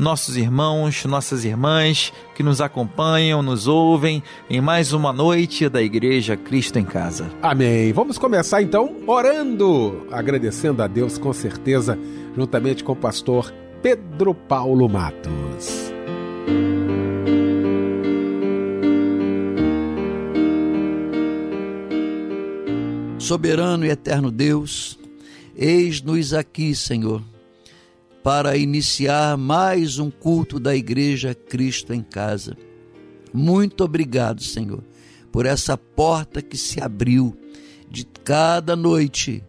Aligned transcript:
nossos 0.00 0.36
irmãos, 0.36 1.04
nossas 1.04 1.44
irmãs 1.44 2.12
que 2.34 2.42
nos 2.42 2.60
acompanham, 2.60 3.42
nos 3.42 3.68
ouvem 3.68 4.22
em 4.48 4.60
mais 4.60 4.94
uma 4.94 5.12
noite 5.12 5.68
da 5.68 5.82
Igreja 5.82 6.38
Cristo 6.38 6.78
em 6.78 6.84
Casa. 6.84 7.30
Amém. 7.42 7.92
Vamos 7.92 8.16
começar 8.16 8.62
então 8.62 8.96
orando, 9.06 10.06
agradecendo 10.10 10.82
a 10.82 10.86
Deus 10.86 11.18
com 11.18 11.32
certeza, 11.34 11.98
juntamente 12.34 12.82
com 12.82 12.92
o 12.92 12.96
pastor 12.96 13.52
Pedro 13.82 14.34
Paulo 14.34 14.88
Matos. 14.88 15.92
Soberano 23.18 23.84
e 23.84 23.90
eterno 23.90 24.30
Deus, 24.30 24.98
eis-nos 25.54 26.32
aqui, 26.32 26.74
Senhor 26.74 27.22
para 28.22 28.56
iniciar 28.56 29.36
mais 29.38 29.98
um 29.98 30.10
culto 30.10 30.60
da 30.60 30.76
Igreja 30.76 31.34
Cristo 31.34 31.94
em 31.94 32.02
Casa. 32.02 32.56
Muito 33.32 33.82
obrigado, 33.82 34.42
Senhor, 34.42 34.84
por 35.32 35.46
essa 35.46 35.76
porta 35.76 36.42
que 36.42 36.56
se 36.56 36.82
abriu 36.82 37.34
de 37.90 38.04
cada 38.04 38.76
noite 38.76 39.42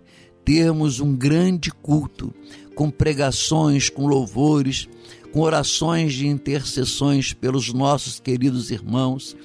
termos 0.46 1.00
um 1.00 1.16
grande 1.16 1.70
culto 1.70 2.34
com 2.74 2.90
pregações, 2.90 3.90
com 3.90 4.08
louvores, 4.08 4.88
com 5.34 5.42
orações 5.42 6.14
de 6.14 6.28
intercessões 6.28 7.34
pelos 7.34 7.74
nossos 7.74 8.20
queridos 8.20 8.72
irmãos. 8.72 9.36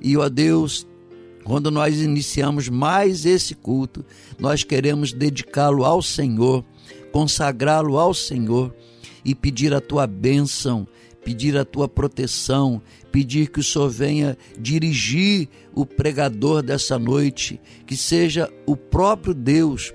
E, 0.00 0.16
ó 0.16 0.28
Deus, 0.28 0.84
quando 1.44 1.70
nós 1.70 2.00
iniciamos 2.00 2.68
mais 2.68 3.24
esse 3.24 3.54
culto, 3.54 4.04
nós 4.38 4.64
queremos 4.64 5.12
dedicá-lo 5.12 5.84
ao 5.84 6.02
Senhor 6.02 6.64
consagrá-lo 7.14 7.96
ao 7.96 8.12
Senhor 8.12 8.74
e 9.24 9.36
pedir 9.36 9.72
a 9.72 9.80
tua 9.80 10.04
bênção, 10.04 10.84
pedir 11.24 11.56
a 11.56 11.64
tua 11.64 11.88
proteção, 11.88 12.82
pedir 13.12 13.50
que 13.50 13.60
o 13.60 13.62
Senhor 13.62 13.88
venha 13.88 14.36
dirigir 14.58 15.48
o 15.72 15.86
pregador 15.86 16.60
dessa 16.60 16.98
noite, 16.98 17.60
que 17.86 17.96
seja 17.96 18.52
o 18.66 18.76
próprio 18.76 19.32
Deus 19.32 19.94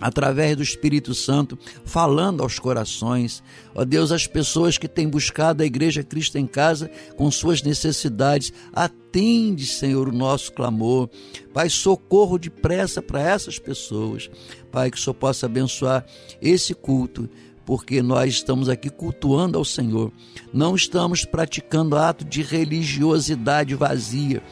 através 0.00 0.56
do 0.56 0.62
Espírito 0.62 1.14
Santo, 1.14 1.58
falando 1.84 2.42
aos 2.42 2.58
corações. 2.58 3.42
Ó 3.74 3.84
Deus, 3.84 4.12
as 4.12 4.26
pessoas 4.26 4.76
que 4.76 4.88
têm 4.88 5.08
buscado 5.08 5.62
a 5.62 5.66
Igreja 5.66 6.02
Cristo 6.02 6.36
em 6.36 6.46
casa 6.46 6.90
com 7.16 7.30
suas 7.30 7.62
necessidades, 7.62 8.52
atende, 8.72 9.66
Senhor, 9.66 10.08
o 10.08 10.12
nosso 10.12 10.52
clamor. 10.52 11.08
Pai, 11.52 11.68
socorro 11.68 12.38
depressa 12.38 13.00
para 13.00 13.20
essas 13.20 13.58
pessoas. 13.58 14.30
Pai, 14.70 14.90
que 14.90 14.96
o 14.96 15.00
Senhor 15.00 15.14
possa 15.14 15.46
abençoar 15.46 16.04
esse 16.40 16.74
culto 16.74 17.28
porque 17.64 18.02
nós 18.02 18.34
estamos 18.34 18.68
aqui 18.68 18.90
cultuando 18.90 19.56
ao 19.56 19.64
Senhor. 19.64 20.12
Não 20.52 20.74
estamos 20.74 21.24
praticando 21.24 21.96
ato 21.96 22.24
de 22.24 22.42
religiosidade 22.42 23.74
vazia, 23.74 24.42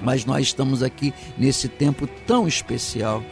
mas 0.00 0.24
nós 0.24 0.48
estamos 0.48 0.82
aqui 0.82 1.14
nesse 1.38 1.68
tempo 1.68 2.08
tão 2.26 2.48
especial 2.48 3.22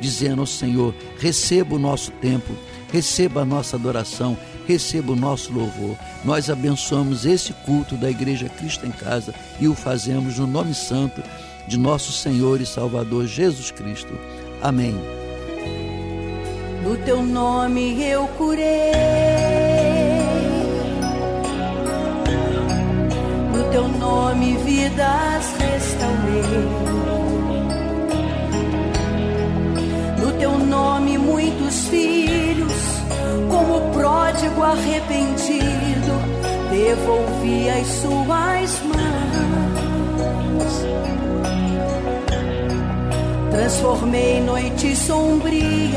dizendo 0.00 0.40
ao 0.40 0.46
Senhor: 0.46 0.94
receba 1.18 1.76
o 1.76 1.78
nosso 1.78 2.10
tempo, 2.12 2.52
receba 2.92 3.42
a 3.42 3.44
nossa 3.44 3.76
adoração, 3.76 4.36
receba 4.66 5.12
o 5.12 5.16
nosso 5.16 5.52
louvor. 5.52 5.96
Nós 6.24 6.50
abençoamos 6.50 7.24
esse 7.24 7.52
culto 7.64 7.96
da 7.96 8.10
Igreja 8.10 8.48
Cristo 8.48 8.86
em 8.86 8.90
Casa 8.90 9.34
e 9.60 9.68
o 9.68 9.74
fazemos 9.74 10.38
no 10.38 10.46
nome 10.46 10.74
santo 10.74 11.22
de 11.66 11.78
nosso 11.78 12.12
Senhor 12.12 12.60
e 12.60 12.66
Salvador 12.66 13.26
Jesus 13.26 13.70
Cristo. 13.70 14.18
Amém. 14.62 14.94
No 16.82 16.96
teu 16.98 17.22
nome 17.22 18.00
eu 18.00 18.28
curei, 18.38 18.92
no 23.52 23.70
teu 23.72 23.88
nome 23.88 24.56
vidas 24.58 25.52
restaurei. 25.58 27.25
Muitos 31.66 31.88
filhos, 31.88 32.72
como 33.50 33.92
pródigo 33.92 34.62
arrependido, 34.62 36.12
devolvi 36.70 37.68
as 37.68 37.86
suas 37.88 38.80
mãos. 38.84 40.06
Transformei 43.50 44.40
noites 44.42 44.98
sombrias 44.98 45.96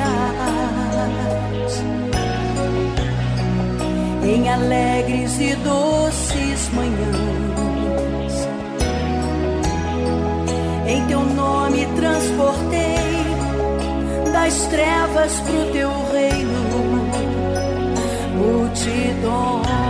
em 4.23 4.49
alegres 4.49 5.39
e 5.39 5.55
doces 5.55 6.69
manhãs. 6.73 8.49
Em 10.87 11.05
teu 11.05 11.21
nome 11.21 11.85
transportei 11.95 12.88
das 14.39 14.65
trevas 14.67 15.39
pro 15.41 15.71
teu 15.73 15.91
reino, 16.11 16.61
multidões. 18.37 19.88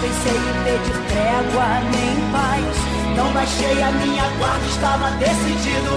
Pensei 0.00 0.38
em 0.38 0.56
pedir 0.64 0.98
trégua 1.08 1.68
nem 1.92 2.14
paz. 2.30 2.98
Não 3.16 3.32
baixei 3.32 3.82
a 3.82 3.90
minha 3.90 4.26
guarda, 4.38 4.66
estava 4.66 5.10
decidido. 5.18 5.92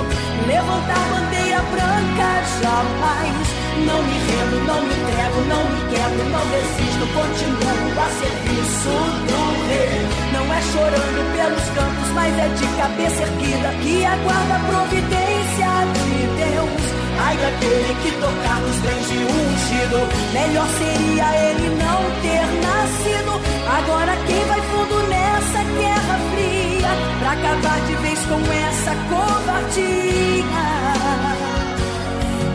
Levantar 0.48 1.04
bandeira 1.12 1.62
branca 1.70 2.30
jamais. 2.62 3.62
Não 3.86 4.02
me 4.04 4.18
rendo, 4.26 4.58
não 4.66 4.82
me 4.82 4.94
entrego, 4.94 5.42
não 5.48 5.64
me 5.70 5.82
quebro, 5.94 6.24
não 6.30 6.44
desisto. 6.50 7.04
Continuo 7.14 8.00
a 8.00 8.10
serviço 8.20 8.96
do 9.30 9.40
rei. 9.70 10.02
Não 10.34 10.46
é 10.54 10.62
chorando 10.74 11.22
pelos 11.36 11.66
campos, 11.78 12.10
mas 12.14 12.38
é 12.40 12.48
de 12.50 12.68
cabeça 12.78 13.22
erguida 13.24 13.70
que 13.82 14.06
aguarda 14.06 14.56
a 14.56 14.60
providência 14.60 15.72
de 15.94 16.12
Deus. 16.42 17.01
Ai 17.24 17.38
daquele 17.38 17.94
que 18.02 18.12
tocar 18.20 18.60
nos 18.62 18.78
bens 18.78 19.08
de 19.10 19.18
um 19.18 19.42
ungido 19.52 20.00
Melhor 20.34 20.68
seria 20.80 21.28
ele 21.50 21.70
não 21.76 22.00
ter 22.22 22.46
nascido. 22.66 23.34
Agora 23.78 24.16
quem 24.28 24.44
vai 24.46 24.62
fundo 24.62 25.08
nessa 25.08 25.64
guerra 25.80 26.20
fria? 26.32 26.92
Pra 27.20 27.32
acabar 27.34 27.80
de 27.86 27.96
vez 27.96 28.20
com 28.26 28.42
essa 28.52 28.96
covardia. 29.10 30.46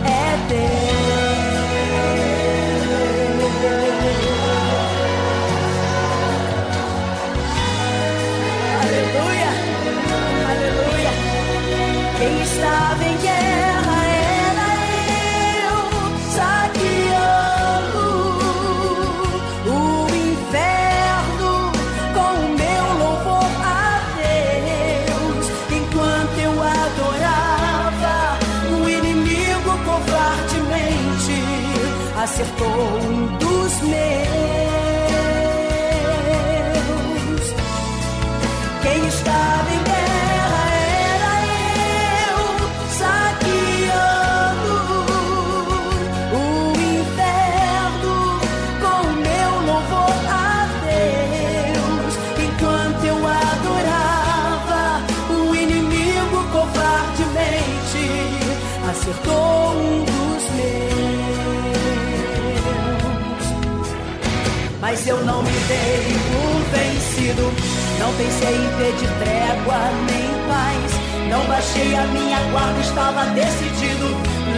É 0.04 0.36
Deus 0.48 1.65
por 65.66 66.62
vencido. 66.70 67.52
Não 67.98 68.12
pensei 68.14 68.54
em 68.54 68.70
pedir 68.78 69.10
trégua 69.18 69.90
nem 70.06 70.28
paz. 70.46 71.06
Não 71.28 71.44
baixei 71.46 71.94
a 71.96 72.02
minha 72.06 72.38
guarda, 72.52 72.80
estava 72.80 73.26
decidido. 73.34 74.06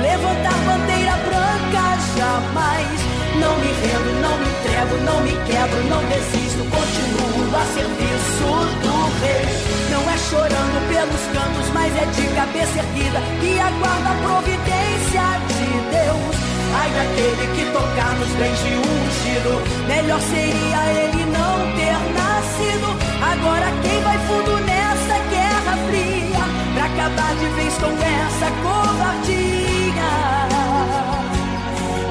Levantar 0.02 0.58
bandeira 0.68 1.16
branca 1.24 1.96
jamais. 2.16 2.98
Não 3.40 3.56
me 3.56 3.72
rendo, 3.80 4.20
não 4.20 4.36
me 4.36 4.48
entrego, 4.48 4.96
não 5.04 5.20
me 5.22 5.32
quebro, 5.46 5.80
não 5.88 6.04
desisto. 6.08 6.60
Continuo 6.68 7.56
a 7.56 7.64
serviço 7.72 8.48
do 8.82 8.94
rei. 9.22 9.48
Não 9.90 10.02
é 10.10 10.18
chorando 10.18 10.78
pelos 10.88 11.24
cantos, 11.32 11.72
mas 11.72 11.96
é 11.96 12.04
de 12.04 12.34
cabeça 12.34 12.78
erguida 12.80 13.20
que 13.40 13.58
aguarda 13.58 14.10
a 14.10 14.14
providência 14.26 15.24
de 15.48 15.96
Deus. 15.96 16.37
Ai 16.74 16.90
daquele 16.90 17.46
que 17.54 17.64
tocar 17.72 18.14
nos 18.18 18.28
bens 18.30 18.58
de 18.58 18.74
ungido 18.76 19.78
Melhor 19.86 20.20
seria 20.20 20.80
ele 20.92 21.24
não 21.26 21.58
ter 21.76 21.98
nascido. 22.12 22.88
Agora 23.22 23.72
quem 23.82 24.00
vai 24.02 24.18
fundo 24.26 24.58
nessa 24.64 25.18
guerra 25.30 25.76
fria? 25.88 26.44
Pra 26.74 26.84
acabar 26.84 27.34
de 27.36 27.46
vez 27.56 27.74
com 27.78 27.86
essa 27.86 28.50
covardia. 28.62 30.10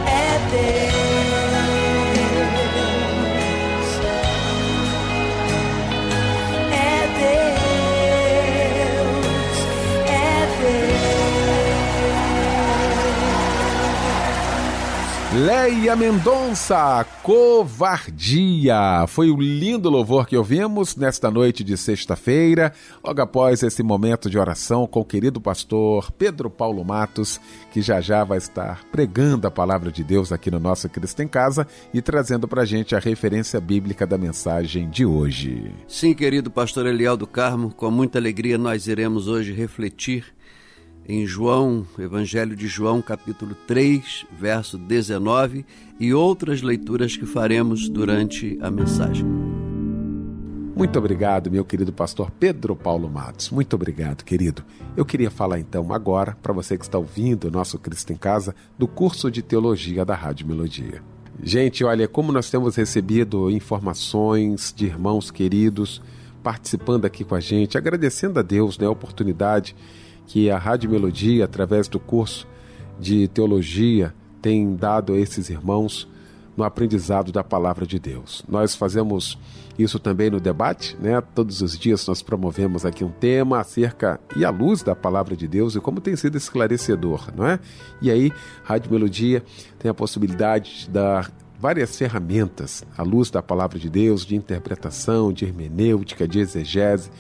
É 0.06 0.39
Deus 0.51 1.17
Leia 15.38 15.95
Mendonça, 15.95 17.06
Covardia. 17.22 19.06
Foi 19.07 19.30
o 19.30 19.39
lindo 19.39 19.88
louvor 19.88 20.25
que 20.25 20.36
ouvimos 20.36 20.95
nesta 20.95 21.30
noite 21.30 21.63
de 21.63 21.78
sexta-feira, 21.78 22.74
logo 23.04 23.22
após 23.22 23.62
esse 23.62 23.84
momento 23.84 24.31
de 24.31 24.39
oração 24.39 24.88
com 24.88 25.01
o 25.01 25.06
querido 25.06 25.39
pastor 25.39 26.12
Pedro 26.12 26.50
Paulo 26.50 26.84
Matos, 26.84 27.39
que 27.72 27.84
já 27.84 28.01
já 28.01 28.24
vai 28.24 28.39
estar 28.39 28.84
pregando 28.92 29.45
a 29.45 29.51
palavra 29.51 29.92
de 29.92 30.04
Deus 30.04 30.31
aqui 30.31 30.50
no 30.50 30.60
nosso 30.60 30.89
Cristo 30.89 31.22
em 31.22 31.28
Casa 31.28 31.68
e 31.94 32.01
trazendo 32.01 32.48
para 32.48 32.66
gente 32.66 32.95
a 32.95 33.00
referência 33.00 33.62
bíblica 33.62 34.07
da 34.07 34.18
mensagem 34.18 34.89
de 34.89 35.06
hoje. 35.06 35.72
Sim, 35.88 36.16
querido 36.16 36.50
pastor 36.50 36.88
Eliel 36.88 37.16
do 37.16 37.28
Carmo, 37.28 37.69
com 37.69 37.92
muita 37.92 38.18
alegria 38.18 38.57
nós 38.57 38.88
iremos 38.88 39.28
hoje 39.28 39.54
refletir 39.54 40.36
em 41.07 41.25
João, 41.25 41.86
Evangelho 41.98 42.56
de 42.56 42.68
João, 42.68 43.01
capítulo 43.01 43.56
3, 43.65 44.25
verso 44.38 44.77
19, 44.77 45.65
e 46.00 46.13
outras 46.13 46.62
leituras 46.62 47.15
que 47.15 47.25
faremos 47.25 47.88
durante 47.88 48.58
a 48.62 48.70
mensagem. 48.70 49.25
Muito 50.75 51.00
obrigado, 51.00 51.50
meu 51.50 51.63
querido 51.63 51.93
pastor 51.93 52.29
Pedro 52.29 52.75
Paulo 52.75 53.10
Matos. 53.10 53.50
Muito 53.50 53.74
obrigado, 53.75 54.24
querido. 54.24 54.63
Eu 54.96 55.05
queria 55.05 55.32
falar 55.32 55.60
então 55.60 55.91
agora, 55.93 56.38
para 56.43 56.53
você 56.53 56.77
que 56.77 56.84
está 56.84 56.98
ouvindo 56.98 57.48
o 57.48 57.51
nosso 57.51 57.79
Cristo 57.79 58.12
em 58.12 58.17
Casa, 58.17 58.53
do 58.77 58.88
curso 58.88 59.32
de 59.32 59.41
teologia 59.41 60.03
da 60.03 60.13
Rádio 60.13 60.46
Melodia. 60.46 61.01
Gente, 61.41 61.84
olha, 61.84 62.08
como 62.08 62.32
nós 62.32 62.50
temos 62.50 62.75
recebido 62.75 63.50
informações 63.50 64.74
de 64.75 64.86
irmãos 64.86 65.32
queridos 65.32 66.01
participando 66.43 67.05
aqui 67.05 67.24
com 67.24 67.36
a 67.36 67.39
gente, 67.39 67.77
agradecendo 67.77 68.39
a 68.39 68.43
Deus 68.43 68.77
né, 68.77 68.86
a 68.86 68.91
oportunidade 68.91 69.75
que 70.27 70.51
a 70.51 70.57
Rádio 70.57 70.89
Melodia, 70.89 71.46
através 71.46 71.88
do 71.88 72.00
curso 72.00 72.48
de 73.00 73.27
teologia, 73.29 74.13
tem 74.41 74.75
dado 74.75 75.13
a 75.13 75.17
esses 75.17 75.50
irmãos 75.50 76.07
no 76.55 76.63
aprendizado 76.63 77.31
da 77.31 77.43
palavra 77.43 77.86
de 77.86 78.00
Deus. 78.00 78.43
Nós 78.48 78.75
fazemos 78.75 79.38
isso 79.77 80.00
também 80.00 80.29
no 80.29 80.39
debate, 80.39 80.98
né? 81.00 81.22
Todos 81.22 81.62
os 81.62 81.77
dias 81.77 82.05
nós 82.07 82.24
promovemos 82.24 82.84
aqui 82.84 83.03
um 83.03 83.12
tema 83.12 83.60
acerca 83.60 84.19
e 84.36 84.43
à 84.43 84.50
luz 84.50 84.81
da 84.81 84.96
palavra 84.96 85.36
de 85.36 85.48
Deus 85.48 85.75
e 85.75 85.79
como 85.79 86.01
tem 86.01 86.15
sido 86.15 86.36
esclarecedor, 86.36 87.29
não 87.36 87.46
é? 87.46 87.60
E 88.01 88.10
aí, 88.10 88.31
Rádio 88.63 88.91
Melodia 88.91 89.43
tem 89.77 89.89
a 89.89 89.93
possibilidade 89.93 90.81
de 90.81 90.89
dar 90.89 91.31
várias 91.60 91.96
ferramentas 91.96 92.84
à 92.98 93.03
luz 93.03 93.29
da 93.29 93.41
palavra 93.41 93.77
de 93.77 93.89
Deus, 93.89 94.25
de 94.25 94.36
interpretação, 94.36 95.31
de 95.31 95.46
hermenêutica, 95.46 96.27
de 96.27 96.39
exegese, 96.39 97.12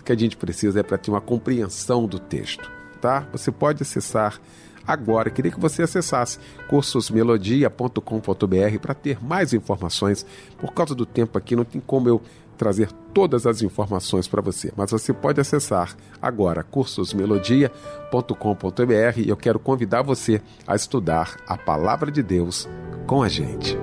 o 0.00 0.04
que 0.04 0.12
a 0.12 0.16
gente 0.16 0.36
precisa 0.36 0.80
é 0.80 0.82
para 0.82 0.98
ter 0.98 1.10
uma 1.10 1.20
compreensão 1.20 2.06
do 2.06 2.18
texto, 2.18 2.70
tá? 3.00 3.26
Você 3.32 3.50
pode 3.50 3.82
acessar 3.82 4.40
agora. 4.86 5.30
Queria 5.30 5.50
que 5.50 5.60
você 5.60 5.82
acessasse 5.82 6.38
cursosmelodia.com.br 6.68 8.78
para 8.80 8.94
ter 8.94 9.22
mais 9.22 9.52
informações. 9.52 10.24
Por 10.58 10.72
causa 10.72 10.94
do 10.94 11.04
tempo 11.04 11.36
aqui, 11.36 11.56
não 11.56 11.64
tem 11.64 11.80
como 11.80 12.08
eu 12.08 12.22
trazer 12.56 12.90
todas 13.12 13.46
as 13.46 13.60
informações 13.62 14.26
para 14.26 14.40
você, 14.40 14.72
mas 14.74 14.90
você 14.90 15.12
pode 15.12 15.38
acessar 15.40 15.94
agora 16.20 16.62
cursosmelodia.com.br 16.62 19.18
e 19.18 19.28
eu 19.28 19.36
quero 19.36 19.58
convidar 19.58 20.00
você 20.02 20.40
a 20.66 20.74
estudar 20.74 21.36
a 21.46 21.58
palavra 21.58 22.10
de 22.10 22.22
Deus 22.22 22.66
com 23.06 23.22
a 23.22 23.28
gente. 23.28 23.76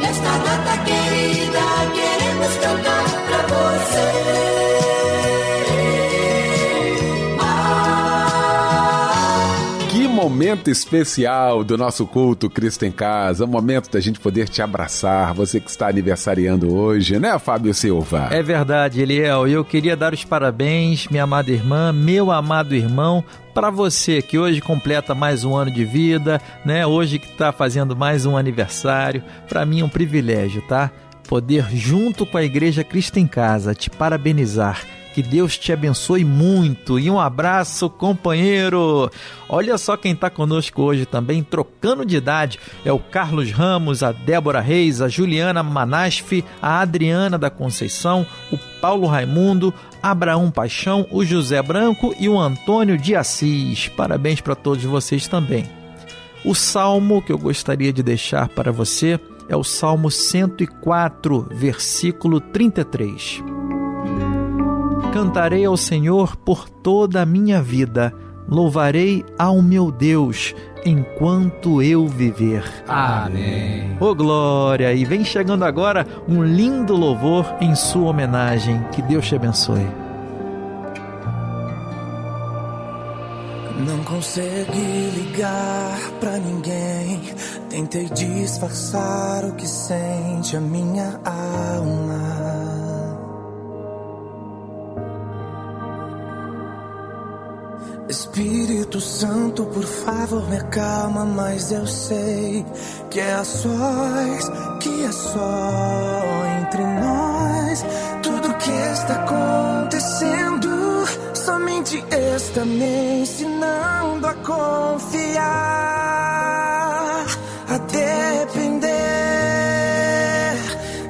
Nesta 0.00 0.38
data 0.38 0.84
querida. 0.84 1.60
Queremos 1.94 2.56
cantar 2.56 3.04
pra 3.26 3.42
você. 3.46 4.49
Momento 10.22 10.70
especial 10.70 11.64
do 11.64 11.78
nosso 11.78 12.06
culto 12.06 12.50
Cristo 12.50 12.84
em 12.84 12.92
Casa, 12.92 13.46
o 13.46 13.48
momento 13.48 13.90
da 13.90 14.00
gente 14.00 14.20
poder 14.20 14.50
te 14.50 14.60
abraçar, 14.60 15.32
você 15.32 15.58
que 15.58 15.70
está 15.70 15.88
aniversariando 15.88 16.74
hoje, 16.74 17.18
né, 17.18 17.38
Fábio 17.38 17.72
Silva? 17.72 18.28
É 18.30 18.42
verdade, 18.42 19.00
Eliel, 19.00 19.48
e 19.48 19.54
eu 19.54 19.64
queria 19.64 19.96
dar 19.96 20.12
os 20.12 20.22
parabéns, 20.22 21.08
minha 21.08 21.22
amada 21.22 21.50
irmã, 21.50 21.90
meu 21.90 22.30
amado 22.30 22.74
irmão, 22.74 23.24
para 23.54 23.70
você 23.70 24.20
que 24.20 24.38
hoje 24.38 24.60
completa 24.60 25.14
mais 25.14 25.42
um 25.42 25.56
ano 25.56 25.70
de 25.70 25.86
vida, 25.86 26.38
né? 26.66 26.86
Hoje 26.86 27.18
que 27.18 27.26
está 27.26 27.50
fazendo 27.50 27.96
mais 27.96 28.26
um 28.26 28.36
aniversário, 28.36 29.24
para 29.48 29.64
mim 29.64 29.80
é 29.80 29.84
um 29.84 29.88
privilégio, 29.88 30.60
tá? 30.68 30.90
Poder 31.26 31.64
junto 31.74 32.26
com 32.26 32.36
a 32.36 32.44
Igreja 32.44 32.84
Cristo 32.84 33.18
em 33.18 33.26
Casa 33.26 33.74
te 33.74 33.88
parabenizar 33.88 34.82
que 35.14 35.22
Deus 35.22 35.58
te 35.58 35.72
abençoe 35.72 36.24
muito 36.24 36.98
e 36.98 37.10
um 37.10 37.18
abraço, 37.18 37.90
companheiro. 37.90 39.10
Olha 39.48 39.76
só 39.76 39.96
quem 39.96 40.12
está 40.12 40.30
conosco 40.30 40.82
hoje 40.82 41.04
também, 41.04 41.42
trocando 41.42 42.04
de 42.04 42.16
idade. 42.16 42.58
É 42.84 42.92
o 42.92 42.98
Carlos 42.98 43.50
Ramos, 43.50 44.02
a 44.02 44.12
Débora 44.12 44.60
Reis, 44.60 45.00
a 45.00 45.08
Juliana 45.08 45.62
Manasfi, 45.62 46.44
a 46.62 46.80
Adriana 46.80 47.36
da 47.36 47.50
Conceição, 47.50 48.26
o 48.52 48.58
Paulo 48.80 49.06
Raimundo, 49.06 49.74
Abraão 50.02 50.50
Paixão, 50.50 51.06
o 51.10 51.24
José 51.24 51.60
Branco 51.62 52.14
e 52.18 52.28
o 52.28 52.38
Antônio 52.38 52.96
de 52.96 53.16
Assis. 53.16 53.88
Parabéns 53.88 54.40
para 54.40 54.54
todos 54.54 54.84
vocês 54.84 55.26
também. 55.26 55.68
O 56.44 56.54
salmo 56.54 57.20
que 57.20 57.32
eu 57.32 57.38
gostaria 57.38 57.92
de 57.92 58.02
deixar 58.02 58.48
para 58.48 58.72
você 58.72 59.20
é 59.48 59.56
o 59.56 59.64
Salmo 59.64 60.10
104, 60.10 61.48
versículo 61.50 62.40
33. 62.40 63.59
Cantarei 65.12 65.64
ao 65.64 65.76
Senhor 65.76 66.36
por 66.36 66.68
toda 66.68 67.22
a 67.22 67.26
minha 67.26 67.60
vida, 67.60 68.14
louvarei 68.48 69.24
ao 69.36 69.60
meu 69.60 69.90
Deus 69.90 70.54
enquanto 70.84 71.82
eu 71.82 72.06
viver. 72.06 72.64
Amém. 72.86 73.96
Ô 74.00 74.06
oh, 74.06 74.14
glória! 74.14 74.92
E 74.94 75.04
vem 75.04 75.24
chegando 75.24 75.64
agora 75.64 76.06
um 76.28 76.44
lindo 76.44 76.96
louvor 76.96 77.44
em 77.60 77.74
sua 77.74 78.10
homenagem. 78.10 78.82
Que 78.92 79.02
Deus 79.02 79.26
te 79.26 79.34
abençoe. 79.34 79.86
Não 83.86 84.04
consegui 84.04 85.10
ligar 85.16 85.98
pra 86.20 86.38
ninguém. 86.38 87.20
Tentei 87.68 88.08
disfarçar 88.10 89.44
o 89.44 89.54
que 89.54 89.66
sente 89.66 90.56
a 90.56 90.60
minha 90.60 91.20
alma. 91.24 92.89
Espírito 98.10 99.00
Santo, 99.00 99.64
por 99.66 99.84
favor, 99.84 100.42
me 100.48 100.56
acalma, 100.56 101.24
mas 101.24 101.70
eu 101.70 101.86
sei 101.86 102.66
que 103.08 103.20
é 103.20 103.34
a 103.34 103.44
sós, 103.44 104.50
que 104.80 105.04
é 105.04 105.12
só 105.12 106.22
entre 106.60 106.82
nós. 106.84 107.84
Tudo 108.20 108.52
que 108.54 108.72
está 108.72 109.14
acontecendo, 109.14 111.06
somente 111.34 112.04
está 112.10 112.64
me 112.64 113.20
ensinando 113.20 114.26
a 114.26 114.34
confiar, 114.34 115.46
a 117.68 117.78
depender, 117.78 118.90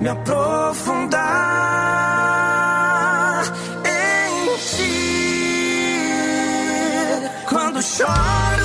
me 0.02 0.08
aprofundar 0.10 1.09
choro, 7.82 8.10
o 8.56 8.59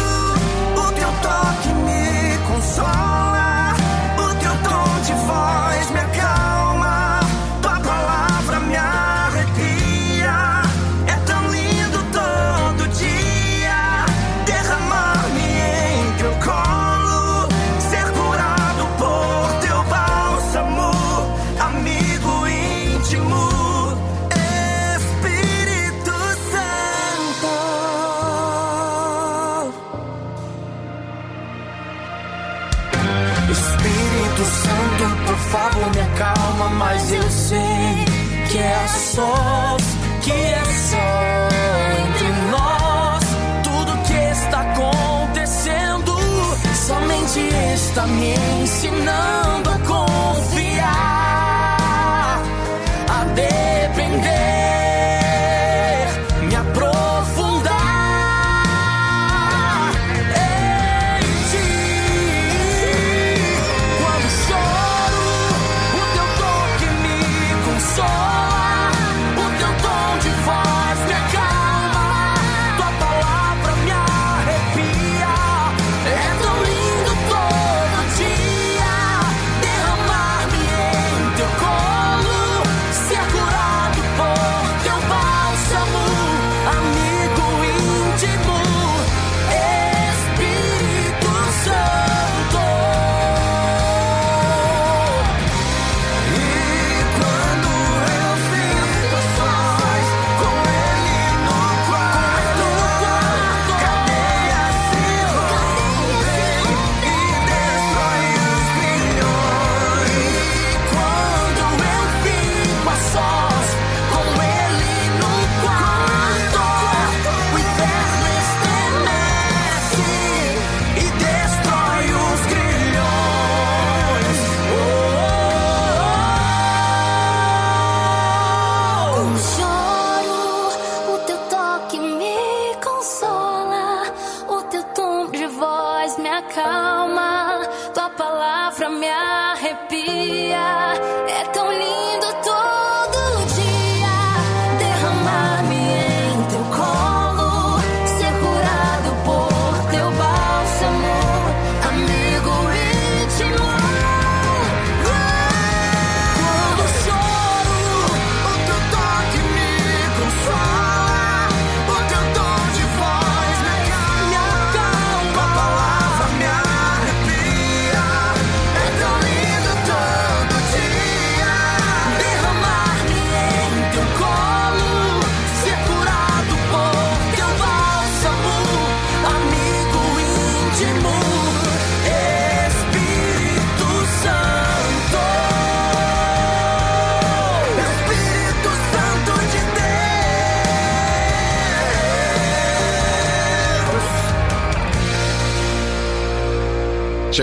favor 35.55 35.89
me 35.95 36.01
acalma, 36.01 36.69
mas 36.69 37.11
eu 37.11 37.29
sei 37.29 38.05
que 38.49 38.57
é 38.57 38.75
a 38.75 38.87
sós, 38.87 39.83
que 40.21 40.31
é 40.31 40.63
só 40.91 41.49
entre 42.03 42.29
nós. 42.51 43.23
Tudo 43.63 43.97
que 44.03 44.13
está 44.13 44.61
acontecendo 44.61 46.15
somente 46.73 47.39
está 47.73 48.05
me 48.07 48.33
ensinando 48.61 49.64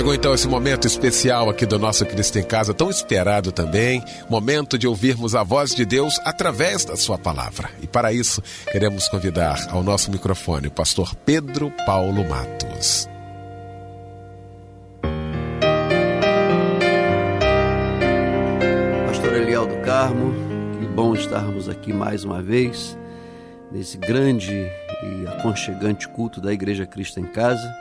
Chegou 0.03 0.15
então 0.17 0.35
esse 0.35 0.49
momento 0.49 0.85
especial 0.85 1.49
aqui 1.49 1.65
do 1.65 1.79
nosso 1.79 2.05
Cristo 2.05 2.37
em 2.37 2.43
Casa, 2.43 2.75
tão 2.75 2.91
esperado 2.91 3.53
também, 3.53 4.03
momento 4.29 4.77
de 4.77 4.89
ouvirmos 4.89 5.37
a 5.37 5.45
voz 5.45 5.77
de 5.77 5.85
Deus 5.85 6.19
através 6.25 6.85
da 6.85 6.97
sua 6.97 7.17
palavra. 7.17 7.71
E 7.81 7.87
para 7.87 8.13
isso, 8.13 8.43
queremos 8.73 9.07
convidar 9.07 9.69
ao 9.71 9.81
nosso 9.81 10.11
microfone 10.11 10.67
o 10.67 10.73
pastor 10.73 11.15
Pedro 11.15 11.73
Paulo 11.87 12.29
Matos. 12.29 13.09
Pastor 19.07 19.35
Eliel 19.35 19.69
do 19.69 19.77
Carmo, 19.83 20.35
que 20.81 20.87
bom 20.89 21.15
estarmos 21.15 21.69
aqui 21.69 21.93
mais 21.93 22.25
uma 22.25 22.43
vez, 22.43 22.99
nesse 23.71 23.97
grande 23.99 24.53
e 24.53 25.29
aconchegante 25.29 26.09
culto 26.09 26.41
da 26.41 26.53
Igreja 26.53 26.87
Cristo 26.87 27.21
em 27.21 27.27
Casa. 27.27 27.73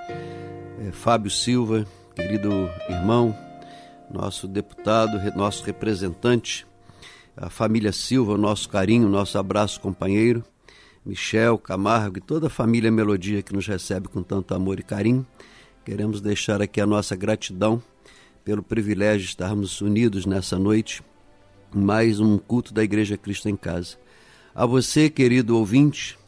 É, 0.88 0.92
Fábio 0.92 1.32
Silva, 1.32 1.84
querido 2.22 2.70
irmão, 2.88 3.36
nosso 4.14 4.48
deputado, 4.48 5.20
nosso 5.36 5.64
representante, 5.64 6.68
a 7.36 7.50
família 7.50 7.92
Silva, 7.92 8.38
nosso 8.38 8.70
carinho, 8.70 9.10
nosso 9.10 9.40
abraço, 9.40 9.82
companheiro, 9.82 10.44
Michel, 11.04 11.58
Camargo 11.58 12.20
e 12.20 12.22
toda 12.22 12.46
a 12.46 12.50
família 12.50 12.92
Melodia 12.92 13.42
que 13.42 13.54
nos 13.54 13.66
recebe 13.66 14.08
com 14.08 14.22
tanto 14.22 14.54
amor 14.54 14.80
e 14.80 14.84
carinho. 14.84 15.26
Queremos 15.84 16.22
deixar 16.22 16.62
aqui 16.62 16.80
a 16.80 16.86
nossa 16.86 17.16
gratidão 17.16 17.82
pelo 18.46 18.62
privilégio 18.62 19.22
de 19.22 19.30
estarmos 19.30 19.82
unidos 19.82 20.28
nessa 20.28 20.60
noite, 20.60 21.02
mais 21.74 22.20
um 22.20 22.38
culto 22.38 22.72
da 22.72 22.84
Igreja 22.84 23.18
Cristo 23.18 23.50
em 23.50 23.56
Casa. 23.56 23.98
A 24.54 24.64
você, 24.66 25.10
querido 25.10 25.58
ouvinte, 25.58 26.20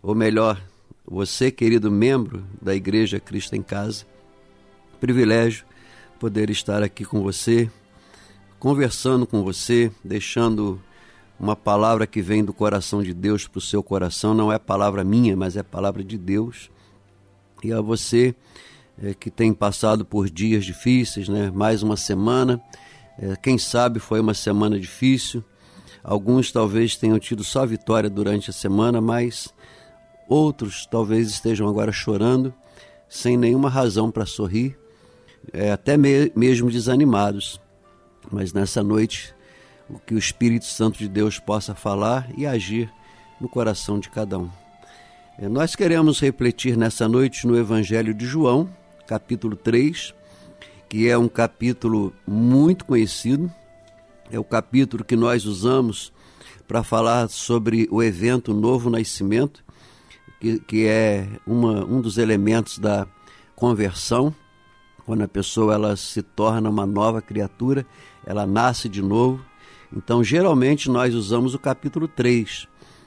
ou 0.00 0.14
melhor, 0.14 0.62
você, 1.04 1.50
querido 1.50 1.90
membro 1.90 2.44
da 2.62 2.72
Igreja 2.72 3.18
Cristo 3.18 3.56
em 3.56 3.62
Casa, 3.62 4.06
privilégio 4.94 5.64
poder 6.18 6.48
estar 6.48 6.82
aqui 6.82 7.04
com 7.04 7.22
você, 7.22 7.70
conversando 8.58 9.26
com 9.26 9.42
você, 9.42 9.92
deixando 10.02 10.80
uma 11.38 11.54
palavra 11.54 12.06
que 12.06 12.22
vem 12.22 12.44
do 12.44 12.52
coração 12.52 13.02
de 13.02 13.12
Deus 13.12 13.46
para 13.46 13.58
o 13.58 13.60
seu 13.60 13.82
coração. 13.82 14.32
Não 14.32 14.52
é 14.52 14.58
palavra 14.58 15.04
minha, 15.04 15.36
mas 15.36 15.56
é 15.56 15.62
palavra 15.62 16.02
de 16.02 16.16
Deus. 16.16 16.70
E 17.62 17.72
a 17.72 17.80
você 17.80 18.34
é, 19.02 19.12
que 19.12 19.30
tem 19.30 19.52
passado 19.52 20.04
por 20.04 20.30
dias 20.30 20.64
difíceis, 20.64 21.28
né? 21.28 21.50
mais 21.50 21.82
uma 21.82 21.96
semana. 21.96 22.58
É, 23.18 23.36
quem 23.36 23.58
sabe 23.58 23.98
foi 23.98 24.20
uma 24.20 24.34
semana 24.34 24.80
difícil. 24.80 25.44
Alguns 26.02 26.52
talvez 26.52 26.96
tenham 26.96 27.18
tido 27.18 27.42
só 27.44 27.66
vitória 27.66 28.08
durante 28.08 28.50
a 28.50 28.52
semana, 28.52 29.00
mas 29.00 29.52
outros 30.28 30.86
talvez 30.86 31.28
estejam 31.28 31.68
agora 31.68 31.92
chorando, 31.92 32.54
sem 33.08 33.36
nenhuma 33.36 33.68
razão 33.68 34.10
para 34.10 34.24
sorrir 34.24 34.76
é, 35.52 35.72
até 35.72 35.96
me, 35.96 36.32
mesmo 36.34 36.70
desanimados. 36.70 37.60
Mas 38.30 38.52
nessa 38.52 38.82
noite, 38.82 39.34
o 39.88 39.98
que 39.98 40.14
o 40.14 40.18
Espírito 40.18 40.64
Santo 40.64 40.98
de 40.98 41.08
Deus 41.08 41.38
possa 41.38 41.74
falar 41.74 42.28
e 42.36 42.46
agir 42.46 42.90
no 43.40 43.48
coração 43.48 43.98
de 43.98 44.08
cada 44.08 44.38
um. 44.38 44.50
É, 45.38 45.48
nós 45.48 45.74
queremos 45.74 46.20
refletir 46.20 46.76
nessa 46.76 47.08
noite 47.08 47.46
no 47.46 47.58
Evangelho 47.58 48.14
de 48.14 48.24
João, 48.24 48.68
capítulo 49.06 49.56
3, 49.56 50.14
que 50.88 51.08
é 51.08 51.18
um 51.18 51.28
capítulo 51.28 52.12
muito 52.26 52.84
conhecido, 52.84 53.52
é 54.30 54.38
o 54.38 54.44
capítulo 54.44 55.04
que 55.04 55.16
nós 55.16 55.44
usamos 55.44 56.12
para 56.66 56.82
falar 56.82 57.28
sobre 57.28 57.88
o 57.90 58.02
evento 58.02 58.54
Novo 58.54 58.88
Nascimento, 58.88 59.62
que, 60.40 60.58
que 60.60 60.86
é 60.86 61.28
uma, 61.46 61.84
um 61.84 62.00
dos 62.00 62.16
elementos 62.16 62.78
da 62.78 63.06
conversão 63.54 64.34
quando 65.04 65.22
a 65.22 65.28
pessoa 65.28 65.74
ela 65.74 65.96
se 65.96 66.22
torna 66.22 66.70
uma 66.70 66.86
nova 66.86 67.20
criatura, 67.20 67.86
ela 68.24 68.46
nasce 68.46 68.88
de 68.88 69.02
novo. 69.02 69.44
Então, 69.94 70.24
geralmente 70.24 70.90
nós 70.90 71.14
usamos 71.14 71.54
o 71.54 71.58
capítulo 71.58 72.08
3 72.08 72.66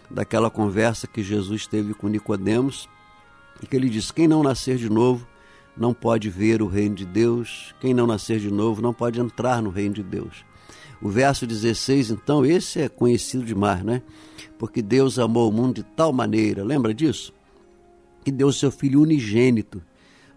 daquela 0.09 0.49
conversa 0.49 1.07
que 1.07 1.21
Jesus 1.21 1.67
teve 1.67 1.93
com 1.93 2.07
Nicodemos, 2.07 2.87
e 3.61 3.65
que 3.65 3.75
ele 3.75 3.89
diz: 3.89 4.11
"Quem 4.11 4.27
não 4.27 4.43
nascer 4.43 4.77
de 4.77 4.89
novo 4.89 5.27
não 5.75 5.93
pode 5.93 6.29
ver 6.29 6.61
o 6.61 6.67
reino 6.67 6.95
de 6.95 7.05
Deus, 7.05 7.73
quem 7.79 7.93
não 7.93 8.07
nascer 8.07 8.39
de 8.39 8.51
novo 8.51 8.81
não 8.81 8.93
pode 8.93 9.19
entrar 9.19 9.61
no 9.61 9.69
reino 9.69 9.95
de 9.95 10.03
Deus". 10.03 10.45
O 11.01 11.09
verso 11.09 11.45
16, 11.45 12.11
então, 12.11 12.45
esse 12.45 12.79
é 12.79 12.89
conhecido 12.89 13.43
demais, 13.43 13.83
né? 13.83 14.01
Porque 14.57 14.81
Deus 14.81 15.19
amou 15.19 15.49
o 15.49 15.53
mundo 15.53 15.75
de 15.75 15.83
tal 15.83 16.11
maneira, 16.11 16.63
lembra 16.63 16.93
disso? 16.93 17.33
Que 18.23 18.31
deu 18.31 18.51
seu 18.51 18.71
filho 18.71 19.01
unigênito 19.01 19.81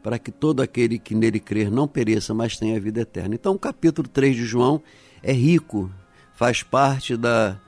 para 0.03 0.19
que 0.19 0.31
todo 0.31 0.63
aquele 0.63 0.99
que 0.99 1.15
nele 1.15 1.39
crer 1.39 1.71
não 1.71 1.87
pereça, 1.87 2.33
mas 2.33 2.57
tenha 2.57 2.81
vida 2.81 3.01
eterna. 3.01 3.35
Então, 3.35 3.55
o 3.55 3.59
capítulo 3.59 4.09
3 4.09 4.37
de 4.37 4.45
João 4.45 4.83
é 5.23 5.33
rico, 5.33 5.91
faz 6.35 6.63
parte 6.63 7.17
da, 7.17 7.59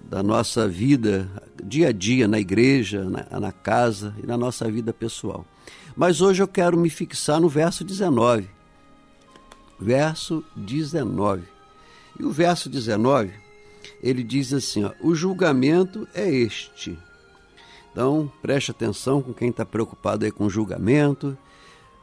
da 0.00 0.22
nossa 0.22 0.68
vida 0.68 1.28
dia 1.62 1.88
a 1.88 1.92
dia 1.92 2.28
na 2.28 2.38
igreja, 2.38 3.04
na, 3.04 3.40
na 3.40 3.52
casa 3.52 4.14
e 4.22 4.26
na 4.26 4.36
nossa 4.36 4.70
vida 4.70 4.92
pessoal. 4.92 5.44
Mas 5.96 6.20
hoje 6.20 6.42
eu 6.42 6.48
quero 6.48 6.78
me 6.78 6.90
fixar 6.90 7.40
no 7.40 7.48
verso 7.48 7.82
19. 7.82 8.48
Verso 9.80 10.44
19. 10.54 11.42
E 12.18 12.24
o 12.24 12.30
verso 12.30 12.70
19, 12.70 13.32
ele 14.02 14.22
diz 14.22 14.52
assim: 14.52 14.84
ó, 14.84 14.92
o 15.00 15.14
julgamento 15.14 16.06
é 16.14 16.28
este 16.30 16.98
então, 17.96 18.30
preste 18.42 18.70
atenção 18.70 19.22
com 19.22 19.32
quem 19.32 19.48
está 19.48 19.64
preocupado 19.64 20.26
aí 20.26 20.30
com 20.30 20.50
julgamento, 20.50 21.34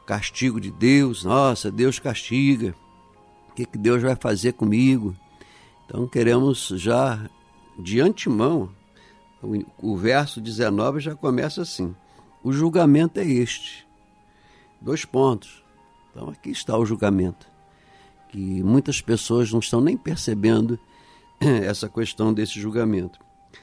castigo 0.04 0.60
de 0.60 0.72
Deus. 0.72 1.22
Nossa, 1.22 1.70
Deus 1.70 2.00
castiga. 2.00 2.74
O 3.48 3.54
que, 3.54 3.64
que 3.64 3.78
Deus 3.78 4.02
vai 4.02 4.16
fazer 4.16 4.54
comigo? 4.54 5.14
Então, 5.86 6.04
queremos 6.08 6.66
já 6.74 7.30
de 7.78 8.00
antemão, 8.00 8.70
o, 9.40 9.92
o 9.92 9.96
verso 9.96 10.40
19 10.40 10.98
já 10.98 11.14
começa 11.14 11.62
assim: 11.62 11.94
o 12.42 12.52
julgamento 12.52 13.20
é 13.20 13.24
este. 13.24 13.86
Dois 14.80 15.04
pontos. 15.04 15.62
Então, 16.10 16.28
aqui 16.28 16.50
está 16.50 16.76
o 16.76 16.84
julgamento. 16.84 17.46
Que 18.30 18.64
muitas 18.64 19.00
pessoas 19.00 19.52
não 19.52 19.60
estão 19.60 19.80
nem 19.80 19.96
percebendo 19.96 20.76
essa 21.38 21.88
questão 21.88 22.34
desse 22.34 22.58
julgamento. 22.58 23.20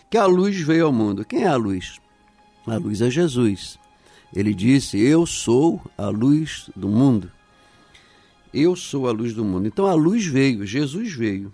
Que 0.09 0.17
a 0.17 0.25
luz 0.25 0.57
veio 0.61 0.85
ao 0.85 0.93
mundo. 0.93 1.25
Quem 1.25 1.43
é 1.43 1.47
a 1.47 1.57
luz? 1.57 1.99
A 2.65 2.77
luz 2.77 3.01
é 3.01 3.09
Jesus. 3.09 3.79
Ele 4.33 4.53
disse: 4.53 4.99
Eu 4.99 5.25
sou 5.25 5.81
a 5.97 6.07
luz 6.09 6.69
do 6.75 6.87
mundo. 6.87 7.31
Eu 8.53 8.75
sou 8.75 9.07
a 9.07 9.11
luz 9.11 9.33
do 9.33 9.43
mundo. 9.43 9.67
Então 9.67 9.85
a 9.85 9.93
luz 9.93 10.25
veio, 10.25 10.65
Jesus 10.65 11.13
veio. 11.13 11.53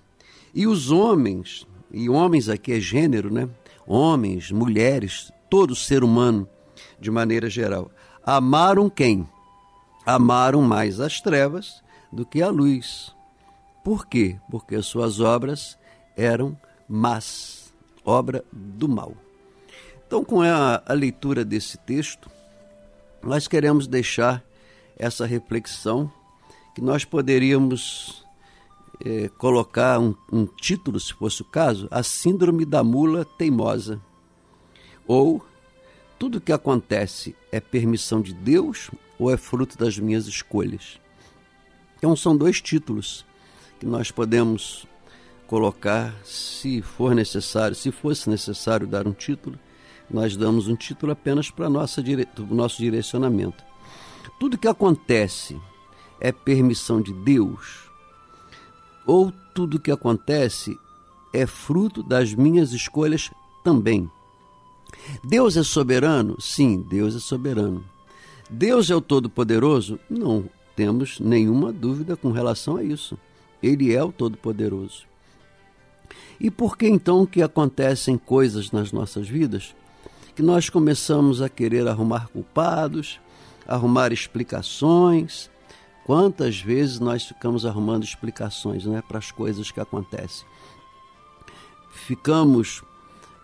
E 0.53 0.65
os 0.65 0.91
homens, 0.91 1.67
e 1.91 2.09
homens 2.09 2.49
aqui 2.49 2.73
é 2.73 2.79
gênero, 2.79 3.31
né? 3.31 3.47
Homens, 3.85 4.51
mulheres, 4.51 5.31
todo 5.49 5.75
ser 5.75 6.03
humano, 6.03 6.47
de 6.99 7.11
maneira 7.11 7.49
geral, 7.49 7.91
amaram 8.25 8.89
quem? 8.89 9.27
Amaram 10.05 10.61
mais 10.61 10.99
as 10.99 11.21
trevas 11.21 11.81
do 12.11 12.25
que 12.25 12.41
a 12.41 12.49
luz. 12.49 13.13
Por 13.83 14.05
quê? 14.05 14.37
Porque 14.49 14.75
as 14.75 14.85
suas 14.85 15.19
obras 15.19 15.77
eram 16.15 16.57
más, 16.89 17.73
obra 18.03 18.43
do 18.51 18.89
mal. 18.89 19.13
Então, 20.07 20.23
com 20.23 20.41
a, 20.41 20.81
a 20.85 20.93
leitura 20.93 21.43
desse 21.43 21.77
texto, 21.77 22.31
nós 23.21 23.45
queremos 23.45 23.87
deixar 23.87 24.41
essa 24.97 25.25
reflexão 25.25 26.09
que 26.73 26.79
nós 26.81 27.03
poderíamos 27.03 28.25
é, 29.03 29.27
colocar 29.37 29.99
um, 29.99 30.15
um, 30.31 30.45
título, 30.45 30.97
se 30.97 31.13
fosse 31.13 31.41
o 31.41 31.45
caso, 31.45 31.89
a 31.91 32.01
Síndrome 32.03 32.63
da 32.63 32.85
Mula 32.85 33.25
Teimosa. 33.25 34.01
Ou 35.05 35.45
tudo 36.17 36.39
que 36.39 36.53
acontece 36.53 37.35
é 37.51 37.59
permissão 37.59 38.21
de 38.21 38.33
Deus 38.33 38.89
ou 39.19 39.29
é 39.29 39.35
fruto 39.35 39.77
das 39.77 39.99
minhas 39.99 40.25
escolhas? 40.25 41.01
Então 41.97 42.15
são 42.15 42.37
dois 42.37 42.61
títulos 42.61 43.25
que 43.77 43.85
nós 43.85 44.09
podemos 44.09 44.87
colocar, 45.47 46.13
se 46.23 46.81
for 46.81 47.13
necessário, 47.13 47.75
se 47.75 47.91
fosse 47.91 48.29
necessário 48.29 48.87
dar 48.87 49.05
um 49.05 49.13
título, 49.13 49.59
nós 50.09 50.37
damos 50.37 50.67
um 50.67 50.75
título 50.75 51.11
apenas 51.11 51.49
para 51.49 51.67
o 51.67 51.69
nosso 51.69 52.81
direcionamento. 52.81 53.63
Tudo 54.39 54.57
que 54.57 54.67
acontece 54.67 55.59
é 56.19 56.31
permissão 56.31 57.01
de 57.01 57.13
Deus, 57.13 57.89
ou 59.05 59.31
tudo 59.53 59.79
que 59.79 59.91
acontece 59.91 60.77
é 61.33 61.45
fruto 61.45 62.01
das 62.01 62.33
minhas 62.33 62.71
escolhas 62.71 63.31
também. 63.63 64.09
Deus 65.23 65.57
é 65.57 65.63
soberano? 65.63 66.39
Sim, 66.39 66.81
Deus 66.81 67.15
é 67.15 67.19
soberano. 67.19 67.83
Deus 68.49 68.89
é 68.89 68.95
o 68.95 69.01
Todo-Poderoso? 69.01 69.99
Não 70.09 70.49
temos 70.75 71.19
nenhuma 71.19 71.73
dúvida 71.73 72.15
com 72.15 72.31
relação 72.31 72.77
a 72.77 72.83
isso. 72.83 73.17
Ele 73.61 73.93
é 73.93 74.03
o 74.03 74.11
Todo-Poderoso. 74.11 75.05
E 76.39 76.51
por 76.51 76.77
que 76.77 76.87
então 76.87 77.25
que 77.25 77.41
acontecem 77.41 78.17
coisas 78.17 78.71
nas 78.71 78.91
nossas 78.91 79.27
vidas 79.27 79.75
que 80.37 80.41
nós 80.41 80.69
começamos 80.69 81.41
a 81.41 81.49
querer 81.49 81.85
arrumar 81.85 82.29
culpados, 82.29 83.19
arrumar 83.67 84.13
explicações, 84.13 85.49
Quantas 86.07 86.61
vezes 86.61 87.01
nós 87.01 87.25
ficamos 87.25 87.65
arrumando 87.65 88.05
explicações 88.05 88.85
né, 88.85 89.03
para 89.05 89.17
as 89.17 89.29
coisas 89.29 89.71
que 89.71 89.81
acontecem? 89.81 90.47
Ficamos 91.91 92.81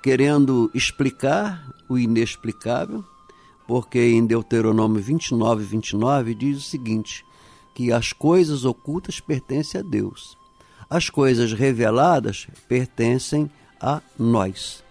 querendo 0.02 0.72
explicar 0.74 1.70
o 1.90 1.98
inexplicável, 1.98 3.04
porque 3.68 4.00
em 4.00 4.26
Deuteronômio 4.26 5.02
29, 5.02 5.66
29 5.66 6.34
diz 6.34 6.60
o 6.60 6.62
seguinte: 6.62 7.26
que 7.76 7.92
as 7.92 8.14
coisas 8.14 8.64
ocultas 8.64 9.20
pertencem 9.20 9.82
a 9.82 9.84
Deus, 9.84 10.38
as 10.90 11.10
coisas 11.10 11.52
reveladas 11.52 12.48
pertencem 12.70 13.52
a 13.78 14.02
nós. 14.18 14.83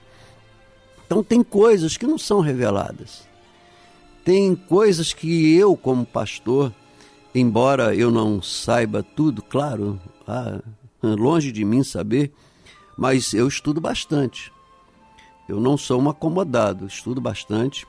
Então, 1.13 1.23
tem 1.23 1.43
coisas 1.43 1.99
que 1.99 2.07
não 2.07 2.17
são 2.17 2.41
reveladas. 2.41 3.29
Tem 4.25 4.57
coisas 4.57 5.13
que 5.13 5.55
eu, 5.55 5.77
como 5.77 6.07
pastor, 6.07 6.73
embora 7.35 7.95
eu 7.95 8.11
não 8.11 8.41
saiba 8.41 9.03
tudo, 9.03 9.43
claro, 9.43 10.01
longe 11.03 11.53
de 11.53 11.67
mim 11.67 11.85
saber, 11.85 12.33
mas 12.97 13.35
eu 13.35 13.47
estudo 13.47 13.79
bastante. 13.79 14.51
Eu 15.47 15.61
não 15.61 15.77
sou 15.77 16.01
um 16.01 16.09
acomodado, 16.09 16.87
estudo 16.87 17.21
bastante. 17.21 17.87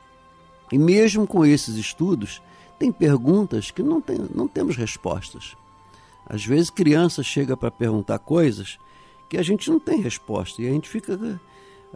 E 0.69 0.77
mesmo 0.77 1.25
com 1.25 1.45
esses 1.45 1.77
estudos, 1.77 2.41
tem 2.77 2.91
perguntas 2.91 3.71
que 3.71 3.81
não, 3.81 4.01
tem, 4.01 4.17
não 4.35 4.49
temos 4.49 4.75
respostas. 4.75 5.55
Às 6.25 6.43
vezes 6.43 6.69
criança 6.69 7.23
chega 7.23 7.55
para 7.55 7.71
perguntar 7.71 8.19
coisas 8.19 8.77
que 9.29 9.37
a 9.37 9.41
gente 9.41 9.71
não 9.71 9.79
tem 9.79 10.01
resposta 10.01 10.61
e 10.61 10.67
a 10.67 10.71
gente 10.71 10.89
fica 10.89 11.39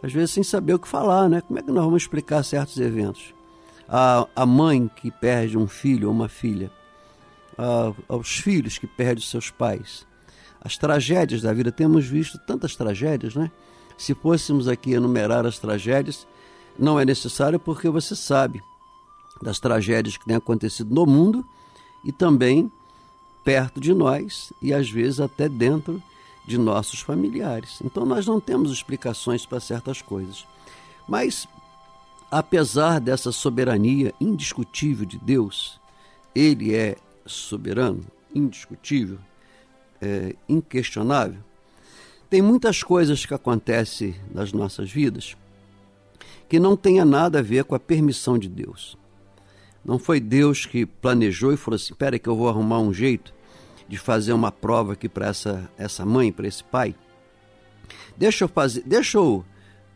às 0.02 0.12
vezes 0.12 0.30
sem 0.30 0.42
saber 0.42 0.74
o 0.74 0.78
que 0.78 0.88
falar, 0.88 1.28
né? 1.28 1.40
Como 1.40 1.58
é 1.58 1.62
que 1.62 1.70
nós 1.70 1.84
vamos 1.84 2.02
explicar 2.02 2.42
certos 2.42 2.78
eventos? 2.78 3.34
A, 3.88 4.26
a 4.36 4.46
mãe 4.46 4.88
que 4.96 5.10
perde 5.10 5.56
um 5.56 5.66
filho 5.66 6.08
ou 6.08 6.14
uma 6.14 6.28
filha, 6.28 6.70
a, 7.56 7.92
aos 8.08 8.38
filhos 8.38 8.78
que 8.78 8.86
perdem 8.86 9.24
seus 9.24 9.50
pais, 9.50 10.06
as 10.60 10.76
tragédias 10.76 11.42
da 11.42 11.52
vida. 11.52 11.72
Temos 11.72 12.06
visto 12.06 12.38
tantas 12.46 12.76
tragédias, 12.76 13.34
né? 13.34 13.50
Se 13.96 14.14
fôssemos 14.14 14.68
aqui 14.68 14.92
enumerar 14.92 15.44
as 15.46 15.58
tragédias, 15.58 16.26
não 16.78 17.00
é 17.00 17.04
necessário 17.04 17.58
porque 17.58 17.88
você 17.88 18.14
sabe 18.14 18.62
das 19.42 19.58
tragédias 19.58 20.16
que 20.16 20.24
têm 20.24 20.36
acontecido 20.36 20.94
no 20.94 21.04
mundo 21.04 21.44
e 22.04 22.12
também 22.12 22.70
perto 23.44 23.80
de 23.80 23.94
nós 23.94 24.52
e 24.62 24.72
às 24.72 24.90
vezes 24.90 25.20
até 25.20 25.48
dentro 25.48 26.02
de 26.48 26.56
nossos 26.56 27.00
familiares. 27.00 27.78
Então 27.84 28.06
nós 28.06 28.26
não 28.26 28.40
temos 28.40 28.72
explicações 28.72 29.44
para 29.44 29.60
certas 29.60 30.00
coisas. 30.00 30.46
Mas, 31.06 31.46
apesar 32.30 33.00
dessa 33.00 33.30
soberania 33.30 34.14
indiscutível 34.18 35.04
de 35.04 35.18
Deus, 35.18 35.78
Ele 36.34 36.74
é 36.74 36.96
soberano, 37.26 38.02
indiscutível, 38.34 39.18
é, 40.00 40.34
inquestionável. 40.48 41.40
Tem 42.30 42.40
muitas 42.40 42.82
coisas 42.82 43.26
que 43.26 43.34
acontecem 43.34 44.16
nas 44.32 44.52
nossas 44.52 44.90
vidas 44.90 45.36
que 46.48 46.58
não 46.58 46.76
tenha 46.76 47.04
nada 47.04 47.40
a 47.40 47.42
ver 47.42 47.64
com 47.64 47.74
a 47.74 47.80
permissão 47.80 48.38
de 48.38 48.48
Deus. 48.48 48.96
Não 49.84 49.98
foi 49.98 50.18
Deus 50.18 50.64
que 50.64 50.86
planejou 50.86 51.52
e 51.52 51.58
falou 51.58 51.76
assim: 51.76 51.92
espera 51.92 52.18
que 52.18 52.26
eu 52.28 52.36
vou 52.36 52.48
arrumar 52.48 52.78
um 52.78 52.92
jeito 52.92 53.34
de 53.88 53.96
fazer 53.96 54.32
uma 54.34 54.52
prova 54.52 54.92
aqui 54.92 55.08
para 55.08 55.28
essa, 55.28 55.68
essa 55.78 56.04
mãe, 56.04 56.30
para 56.30 56.46
esse 56.46 56.62
pai. 56.62 56.94
Deixa 58.16 58.44
eu 58.44 58.48
fazer, 58.48 58.82
deixa 58.84 59.16
eu 59.16 59.44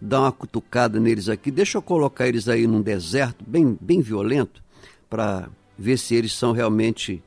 dar 0.01 0.21
uma 0.21 0.33
cutucada 0.33 0.99
neles 0.99 1.29
aqui, 1.29 1.51
deixa 1.51 1.77
eu 1.77 1.83
colocar 1.83 2.27
eles 2.27 2.49
aí 2.49 2.67
num 2.67 2.81
deserto 2.81 3.45
bem, 3.47 3.77
bem 3.81 4.01
violento 4.01 4.65
para 5.11 5.49
ver 5.77 5.99
se 5.99 6.15
eles 6.15 6.33
são 6.33 6.53
realmente 6.53 7.23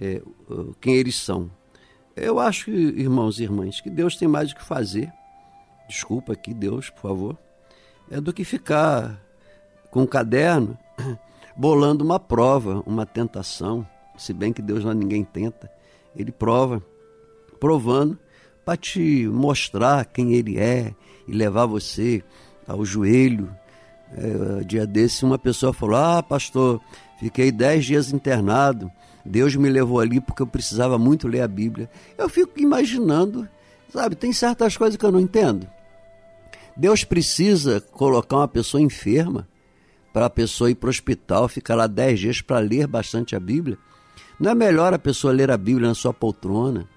é, 0.00 0.22
quem 0.80 0.94
eles 0.94 1.16
são. 1.16 1.50
Eu 2.16 2.40
acho, 2.40 2.70
irmãos 2.70 3.38
e 3.38 3.44
irmãs, 3.44 3.80
que 3.80 3.90
Deus 3.90 4.16
tem 4.16 4.26
mais 4.26 4.50
o 4.50 4.56
que 4.56 4.64
fazer. 4.64 5.12
Desculpa 5.88 6.32
aqui, 6.32 6.54
Deus, 6.54 6.90
por 6.90 7.02
favor. 7.02 7.38
É 8.10 8.20
do 8.20 8.32
que 8.32 8.44
ficar 8.44 9.22
com 9.90 10.02
um 10.02 10.06
caderno 10.06 10.76
bolando 11.56 12.02
uma 12.02 12.18
prova, 12.18 12.82
uma 12.86 13.04
tentação. 13.04 13.86
Se 14.16 14.32
bem 14.32 14.52
que 14.52 14.62
Deus 14.62 14.84
não 14.84 14.92
ninguém 14.92 15.22
tenta 15.22 15.70
ele 16.18 16.32
prova, 16.32 16.82
provando 17.60 18.18
para 18.64 18.76
te 18.76 19.26
mostrar 19.28 20.04
quem 20.04 20.34
ele 20.34 20.58
é 20.58 20.94
e 21.26 21.32
levar 21.32 21.64
você 21.64 22.22
ao 22.66 22.84
joelho. 22.84 23.50
É, 24.12 24.64
dia 24.64 24.86
desse, 24.86 25.24
uma 25.24 25.38
pessoa 25.38 25.72
falou: 25.72 25.96
Ah, 25.96 26.22
pastor, 26.22 26.80
fiquei 27.18 27.52
dez 27.52 27.86
dias 27.86 28.12
internado. 28.12 28.90
Deus 29.24 29.54
me 29.56 29.68
levou 29.68 30.00
ali 30.00 30.20
porque 30.20 30.42
eu 30.42 30.46
precisava 30.46 30.98
muito 30.98 31.28
ler 31.28 31.42
a 31.42 31.48
Bíblia. 31.48 31.90
Eu 32.16 32.28
fico 32.28 32.58
imaginando, 32.58 33.48
sabe, 33.90 34.16
tem 34.16 34.32
certas 34.32 34.76
coisas 34.76 34.96
que 34.96 35.04
eu 35.04 35.12
não 35.12 35.20
entendo. 35.20 35.66
Deus 36.76 37.04
precisa 37.04 37.80
colocar 37.80 38.36
uma 38.36 38.48
pessoa 38.48 38.80
enferma 38.80 39.48
para 40.12 40.26
a 40.26 40.30
pessoa 40.30 40.70
ir 40.70 40.74
para 40.74 40.86
o 40.86 40.90
hospital, 40.90 41.48
ficar 41.48 41.74
lá 41.74 41.86
dez 41.86 42.20
dias 42.20 42.40
para 42.40 42.58
ler 42.58 42.86
bastante 42.86 43.36
a 43.36 43.40
Bíblia. 43.40 43.78
Não 44.38 44.52
é 44.52 44.54
melhor 44.54 44.94
a 44.94 44.98
pessoa 44.98 45.32
ler 45.32 45.50
a 45.50 45.56
Bíblia 45.56 45.88
na 45.88 45.94
sua 45.94 46.14
poltrona, 46.14 46.88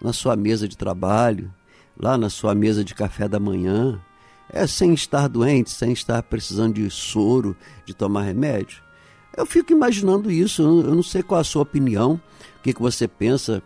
na 0.00 0.12
sua 0.12 0.34
mesa 0.34 0.66
de 0.66 0.76
trabalho, 0.76 1.52
lá 1.96 2.18
na 2.18 2.28
sua 2.28 2.54
mesa 2.56 2.82
de 2.82 2.92
café 2.92 3.28
da 3.28 3.38
manhã? 3.38 4.00
É 4.48 4.66
sem 4.66 4.92
estar 4.92 5.28
doente, 5.28 5.70
sem 5.70 5.92
estar 5.92 6.20
precisando 6.24 6.74
de 6.74 6.90
soro, 6.90 7.56
de 7.86 7.94
tomar 7.94 8.22
remédio? 8.22 8.82
Eu 9.36 9.46
fico 9.46 9.72
imaginando 9.72 10.30
isso, 10.30 10.60
eu 10.60 10.94
não 10.94 11.02
sei 11.02 11.22
qual 11.22 11.40
a 11.40 11.44
sua 11.44 11.62
opinião, 11.62 12.20
o 12.58 12.62
que, 12.62 12.74
que 12.74 12.82
você 12.82 13.06
pensa 13.06 13.62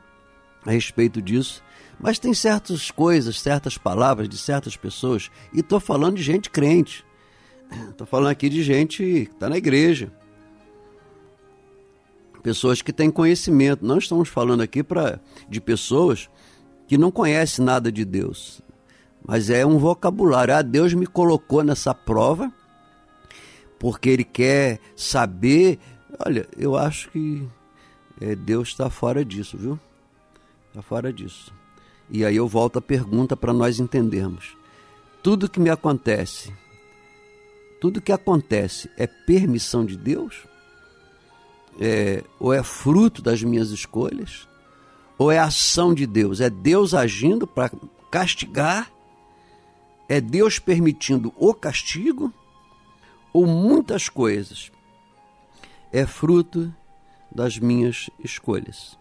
a 0.64 0.70
respeito 0.70 1.20
disso, 1.22 1.62
mas 1.98 2.18
tem 2.18 2.34
certas 2.34 2.90
coisas, 2.90 3.40
certas 3.40 3.78
palavras 3.78 4.28
de 4.28 4.36
certas 4.36 4.76
pessoas, 4.76 5.30
e 5.52 5.60
estou 5.60 5.80
falando 5.80 6.16
de 6.16 6.22
gente 6.22 6.50
crente, 6.50 7.04
estou 7.90 8.06
falando 8.06 8.28
aqui 8.28 8.48
de 8.48 8.62
gente 8.62 8.98
que 8.98 9.30
está 9.32 9.48
na 9.48 9.56
igreja, 9.56 10.12
pessoas 12.46 12.80
que 12.80 12.92
têm 12.92 13.10
conhecimento. 13.10 13.84
Não 13.84 13.98
estamos 13.98 14.28
falando 14.28 14.60
aqui 14.60 14.80
pra, 14.80 15.18
de 15.48 15.60
pessoas 15.60 16.30
que 16.86 16.96
não 16.96 17.10
conhecem 17.10 17.64
nada 17.64 17.90
de 17.90 18.04
Deus, 18.04 18.62
mas 19.26 19.50
é 19.50 19.66
um 19.66 19.78
vocabulário. 19.78 20.54
Ah, 20.54 20.62
Deus 20.62 20.94
me 20.94 21.08
colocou 21.08 21.64
nessa 21.64 21.92
prova 21.92 22.52
porque 23.80 24.10
Ele 24.10 24.22
quer 24.22 24.78
saber. 24.94 25.80
Olha, 26.24 26.46
eu 26.56 26.76
acho 26.76 27.10
que 27.10 27.44
é, 28.20 28.36
Deus 28.36 28.68
está 28.68 28.88
fora 28.88 29.24
disso, 29.24 29.58
viu? 29.58 29.76
Está 30.68 30.82
fora 30.82 31.12
disso. 31.12 31.52
E 32.08 32.24
aí 32.24 32.36
eu 32.36 32.46
volto 32.46 32.78
à 32.78 32.80
pergunta 32.80 33.36
para 33.36 33.52
nós 33.52 33.80
entendermos. 33.80 34.56
Tudo 35.20 35.50
que 35.50 35.58
me 35.58 35.68
acontece, 35.68 36.54
tudo 37.80 38.00
que 38.00 38.12
acontece 38.12 38.88
é 38.96 39.08
permissão 39.08 39.84
de 39.84 39.96
Deus? 39.96 40.46
É, 41.80 42.24
ou 42.38 42.52
é 42.52 42.62
fruto 42.62 43.22
das 43.22 43.42
minhas 43.42 43.70
escolhas, 43.70 44.48
ou 45.18 45.30
é 45.30 45.38
ação 45.38 45.94
de 45.94 46.06
Deus. 46.06 46.40
É 46.40 46.50
Deus 46.50 46.94
agindo 46.94 47.46
para 47.46 47.70
castigar, 48.10 48.90
é 50.08 50.20
Deus 50.20 50.58
permitindo 50.58 51.32
o 51.36 51.52
castigo, 51.54 52.32
ou 53.32 53.46
muitas 53.46 54.08
coisas. 54.08 54.70
É 55.92 56.06
fruto 56.06 56.72
das 57.30 57.58
minhas 57.58 58.08
escolhas. 58.22 58.98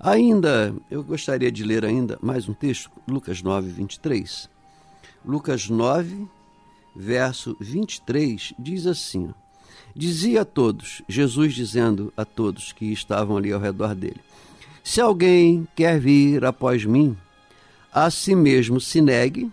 Ainda, 0.00 0.74
eu 0.90 1.02
gostaria 1.02 1.50
de 1.50 1.64
ler 1.64 1.84
ainda 1.84 2.18
mais 2.22 2.48
um 2.48 2.54
texto, 2.54 2.90
Lucas 3.06 3.42
9, 3.42 3.68
23. 3.68 4.48
Lucas 5.24 5.68
9, 5.68 6.28
verso 6.94 7.56
23, 7.60 8.54
diz 8.58 8.86
assim: 8.86 9.32
Dizia 9.98 10.42
a 10.42 10.44
todos, 10.44 11.02
Jesus 11.08 11.52
dizendo 11.52 12.12
a 12.16 12.24
todos 12.24 12.70
que 12.70 12.92
estavam 12.92 13.36
ali 13.36 13.52
ao 13.52 13.58
redor 13.58 13.96
dele: 13.96 14.20
Se 14.84 15.00
alguém 15.00 15.66
quer 15.74 15.98
vir 15.98 16.44
após 16.44 16.84
mim, 16.84 17.16
a 17.92 18.08
si 18.08 18.32
mesmo 18.36 18.80
se 18.80 19.00
negue, 19.00 19.50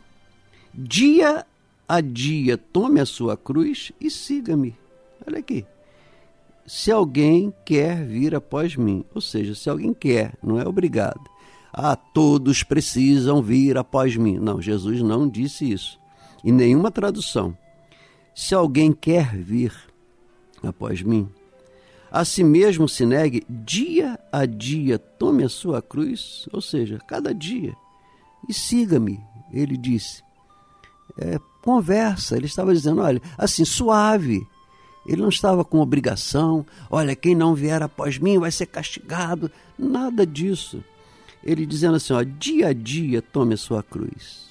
dia 0.72 1.44
a 1.90 2.00
dia 2.00 2.60
tome 2.60 3.00
a 3.00 3.08
sua 3.08 3.36
cruz 3.36 3.92
e 4.00 4.12
siga-me. 4.12 4.78
Olha 5.26 5.40
aqui. 5.40 5.66
Se 6.68 6.92
alguém 6.92 7.52
quer 7.66 8.06
vir 8.06 8.36
após 8.36 8.76
mim, 8.76 9.04
ou 9.16 9.22
seja, 9.22 9.56
se 9.56 9.68
alguém 9.68 9.96
quer, 9.96 10.36
não 10.44 10.60
é 10.60 10.68
obrigado. 10.68 11.22
Ah, 11.74 11.96
todos 11.96 12.62
precisam 12.62 13.42
vir 13.42 13.80
após 13.80 14.16
mim. 14.16 14.38
Não, 14.38 14.62
Jesus 14.62 15.02
não 15.02 15.28
disse 15.28 15.72
isso. 15.72 16.00
Em 16.44 16.52
nenhuma 16.52 16.92
tradução. 16.92 17.58
Se 18.36 18.54
alguém 18.54 18.92
quer 18.92 19.36
vir, 19.36 19.74
após 20.68 21.02
mim. 21.02 21.30
A 22.12 22.24
si 22.24 22.44
mesmo 22.44 22.88
se 22.88 23.06
negue 23.06 23.46
dia 23.50 24.20
a 24.32 24.46
dia, 24.46 24.98
tome 24.98 25.44
a 25.44 25.50
sua 25.50 25.82
cruz, 25.82 26.48
ou 26.52 26.62
seja, 26.62 27.00
cada 27.08 27.34
dia, 27.34 27.76
e 28.48 28.54
siga-me, 28.54 29.20
ele 29.52 29.76
disse. 29.76 30.24
É, 31.18 31.40
conversa, 31.62 32.36
ele 32.36 32.46
estava 32.46 32.74
dizendo, 32.74 33.02
olha, 33.02 33.22
assim, 33.38 33.66
suave, 33.66 34.46
Ele 35.06 35.22
não 35.22 35.30
estava 35.30 35.64
com 35.64 35.80
obrigação, 35.80 36.66
olha, 36.90 37.16
quem 37.16 37.36
não 37.36 37.54
vier 37.54 37.82
após 37.84 38.18
mim 38.18 38.40
vai 38.40 38.52
ser 38.52 38.66
castigado, 38.66 39.52
nada 39.78 40.26
disso. 40.26 40.84
Ele 41.44 41.66
dizendo 41.66 41.96
assim, 41.96 42.14
ó, 42.14 42.24
dia 42.24 42.70
a 42.70 42.74
dia 42.74 43.22
tome 43.22 43.54
a 43.54 43.58
sua 43.58 43.84
cruz 43.84 44.46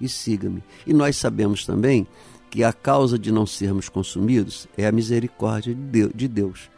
e 0.00 0.08
siga-me. 0.08 0.62
E 0.84 0.92
nós 0.92 1.16
sabemos 1.16 1.64
também 1.64 2.06
que 2.52 2.62
a 2.62 2.70
causa 2.70 3.18
de 3.18 3.32
não 3.32 3.46
sermos 3.46 3.88
consumidos 3.88 4.68
é 4.76 4.86
a 4.86 4.92
misericórdia 4.92 5.74
de 5.74 6.28
Deus, 6.28 6.68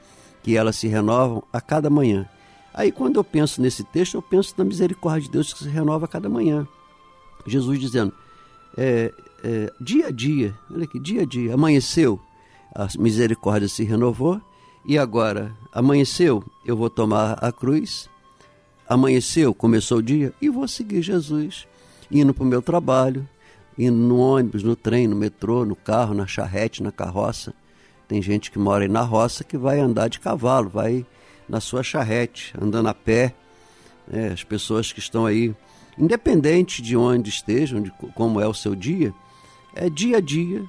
que 0.41 0.57
elas 0.57 0.77
se 0.77 0.87
renovam 0.87 1.43
a 1.53 1.61
cada 1.61 1.91
manhã. 1.91 2.29
Aí 2.73 2.93
quando 2.93 3.17
eu 3.17 3.25
penso 3.25 3.61
nesse 3.61 3.83
texto, 3.83 4.15
eu 4.15 4.23
penso 4.23 4.55
na 4.57 4.65
misericórdia 4.65 5.23
de 5.23 5.33
Deus 5.33 5.53
que 5.53 5.59
se 5.59 5.69
renova 5.69 6.05
a 6.05 6.09
cada 6.09 6.29
manhã. 6.29 6.65
Jesus 7.45 7.81
dizendo, 7.81 8.13
é, 8.77 9.13
é, 9.43 9.73
dia 9.81 10.07
a 10.07 10.11
dia, 10.13 10.55
olha 10.71 10.85
aqui, 10.85 11.01
dia 11.01 11.23
a 11.23 11.27
dia, 11.27 11.55
amanheceu, 11.55 12.21
a 12.73 12.87
misericórdia 12.97 13.69
se 13.69 13.83
renovou, 13.83 14.41
e 14.87 14.97
agora 14.97 15.53
amanheceu, 15.73 16.45
eu 16.65 16.77
vou 16.77 16.89
tomar 16.89 17.33
a 17.45 17.51
cruz, 17.51 18.09
amanheceu, 18.89 19.53
começou 19.53 19.99
o 19.99 20.03
dia, 20.03 20.33
e 20.41 20.49
vou 20.49 20.69
seguir 20.69 21.03
Jesus, 21.03 21.67
indo 22.13 22.33
para 22.33 22.45
o 22.45 22.47
meu 22.47 22.63
trabalho, 22.63 23.29
indo 23.79 23.97
no 23.97 24.19
ônibus, 24.19 24.63
no 24.63 24.77
trem, 24.77 25.07
no 25.07 25.17
metrô, 25.17 25.65
no 25.65 25.77
carro, 25.77 26.15
na 26.15 26.27
charrete, 26.27 26.83
na 26.83 26.93
carroça. 26.93 27.53
Tem 28.07 28.21
gente 28.23 28.51
que 28.51 28.59
mora 28.59 28.85
aí 28.85 28.89
na 28.89 29.03
roça 29.03 29.43
que 29.43 29.57
vai 29.57 29.81
andar 29.81 30.09
de 30.09 30.21
cavalo, 30.21 30.69
vai 30.69 31.05
na 31.49 31.61
sua 31.61 31.83
charrete, 31.83 32.55
andando 32.61 32.89
a 32.89 32.95
pé. 32.95 33.35
É, 34.11 34.29
as 34.29 34.45
pessoas 34.45 34.93
que 34.93 34.99
estão 34.99 35.25
aí, 35.25 35.55
independente 35.99 36.83
de 36.83 36.97
onde 36.97 37.31
estejam, 37.31 37.81
de 37.81 37.91
como 38.15 38.41
é 38.41 38.47
o 38.47 38.55
seu 38.55 38.75
dia, 38.75 39.15
é 39.75 39.89
dia 39.89 40.19
a 40.19 40.21
dia 40.21 40.65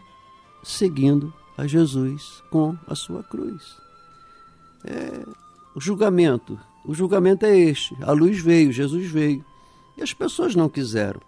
seguindo 0.63 1.33
a 1.57 1.67
Jesus 1.67 2.41
com 2.49 2.75
a 2.87 2.95
sua 2.95 3.23
cruz. 3.23 3.77
É, 4.85 5.25
o 5.75 5.81
julgamento, 5.81 6.57
o 6.85 6.93
julgamento 6.93 7.45
é 7.45 7.57
este. 7.57 7.95
A 8.01 8.11
luz 8.11 8.39
veio, 8.39 8.71
Jesus 8.71 9.09
veio. 9.09 9.43
E 9.97 10.01
as 10.01 10.13
pessoas 10.13 10.55
não 10.55 10.69
quiseram. 10.69 11.21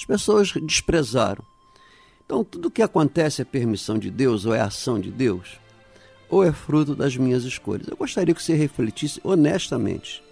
As 0.00 0.04
pessoas 0.06 0.50
desprezaram. 0.62 1.44
Então, 2.24 2.42
tudo 2.42 2.70
que 2.70 2.80
acontece 2.80 3.42
é 3.42 3.44
permissão 3.44 3.98
de 3.98 4.10
Deus 4.10 4.46
ou 4.46 4.54
é 4.54 4.60
ação 4.60 4.98
de 4.98 5.10
Deus, 5.10 5.60
ou 6.30 6.42
é 6.42 6.50
fruto 6.52 6.94
das 6.94 7.18
minhas 7.18 7.44
escolhas. 7.44 7.86
Eu 7.86 7.98
gostaria 7.98 8.34
que 8.34 8.42
você 8.42 8.54
refletisse 8.54 9.20
honestamente, 9.22 10.22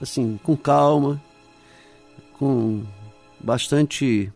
assim, 0.00 0.38
com 0.44 0.56
calma, 0.56 1.20
com 2.38 2.84
bastante 3.40 4.32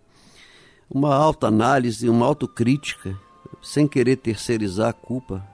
uma 0.91 1.15
alta 1.15 1.47
análise, 1.47 2.09
uma 2.09 2.27
autocrítica, 2.27 3.17
sem 3.63 3.87
querer 3.87 4.17
terceirizar 4.17 4.89
a 4.89 4.93
culpa. 4.93 5.47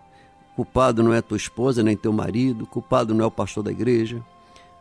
Culpado 0.55 1.03
não 1.03 1.13
é 1.13 1.21
tua 1.21 1.37
esposa 1.37 1.83
nem 1.83 1.95
teu 1.95 2.13
marido, 2.13 2.67
culpado 2.67 3.13
não 3.13 3.23
é 3.23 3.27
o 3.27 3.31
pastor 3.31 3.63
da 3.63 3.71
igreja, 3.71 4.25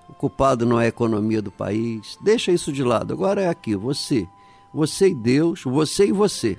o 0.10 0.14
culpado 0.14 0.66
não 0.66 0.80
é 0.80 0.86
a 0.86 0.90
economia 0.90 1.42
do 1.42 1.52
país. 1.52 2.18
Deixa 2.22 2.52
isso 2.52 2.72
de 2.72 2.84
lado. 2.84 3.14
Agora 3.14 3.42
é 3.42 3.50
aqui, 3.50 3.76
você. 3.76 4.28
Você 4.74 5.10
e 5.10 5.16
Deus, 5.16 5.64
você 5.64 6.08
e 6.08 6.12
você. 6.12 6.58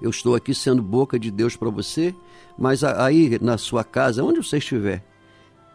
Eu 0.00 0.10
estou 0.10 0.34
aqui 0.34 0.54
sendo 0.54 0.82
boca 0.82 1.18
de 1.18 1.30
Deus 1.30 1.56
para 1.56 1.70
você, 1.70 2.14
mas 2.58 2.84
aí 2.84 3.38
na 3.40 3.56
sua 3.56 3.84
casa, 3.84 4.22
onde 4.22 4.38
você 4.38 4.58
estiver, 4.58 5.04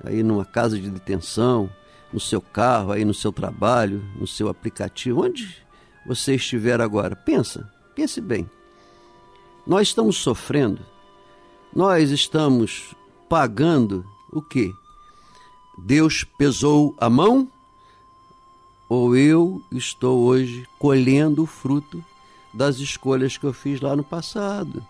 aí 0.03 0.21
numa 0.21 0.45
casa 0.45 0.79
de 0.79 0.89
detenção, 0.89 1.69
no 2.13 2.19
seu 2.19 2.41
carro, 2.41 2.91
aí 2.91 3.05
no 3.05 3.13
seu 3.13 3.31
trabalho, 3.31 4.03
no 4.19 4.27
seu 4.27 4.47
aplicativo, 4.49 5.23
onde 5.23 5.57
você 6.05 6.35
estiver 6.35 6.81
agora, 6.81 7.15
pensa, 7.15 7.71
pense 7.95 8.19
bem. 8.19 8.49
Nós 9.65 9.87
estamos 9.87 10.17
sofrendo, 10.17 10.81
nós 11.73 12.11
estamos 12.11 12.95
pagando 13.29 14.05
o 14.31 14.41
quê? 14.41 14.71
Deus 15.77 16.23
pesou 16.23 16.95
a 16.97 17.09
mão? 17.09 17.47
Ou 18.89 19.15
eu 19.15 19.61
estou 19.71 20.19
hoje 20.19 20.67
colhendo 20.77 21.43
o 21.43 21.47
fruto 21.47 22.03
das 22.53 22.77
escolhas 22.79 23.37
que 23.37 23.45
eu 23.45 23.53
fiz 23.53 23.79
lá 23.79 23.95
no 23.95 24.03
passado? 24.03 24.85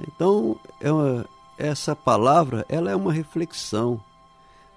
Então, 0.00 0.58
é 0.80 0.90
uma, 0.90 1.26
essa 1.56 1.94
palavra 1.94 2.66
ela 2.68 2.90
é 2.90 2.96
uma 2.96 3.12
reflexão 3.12 4.02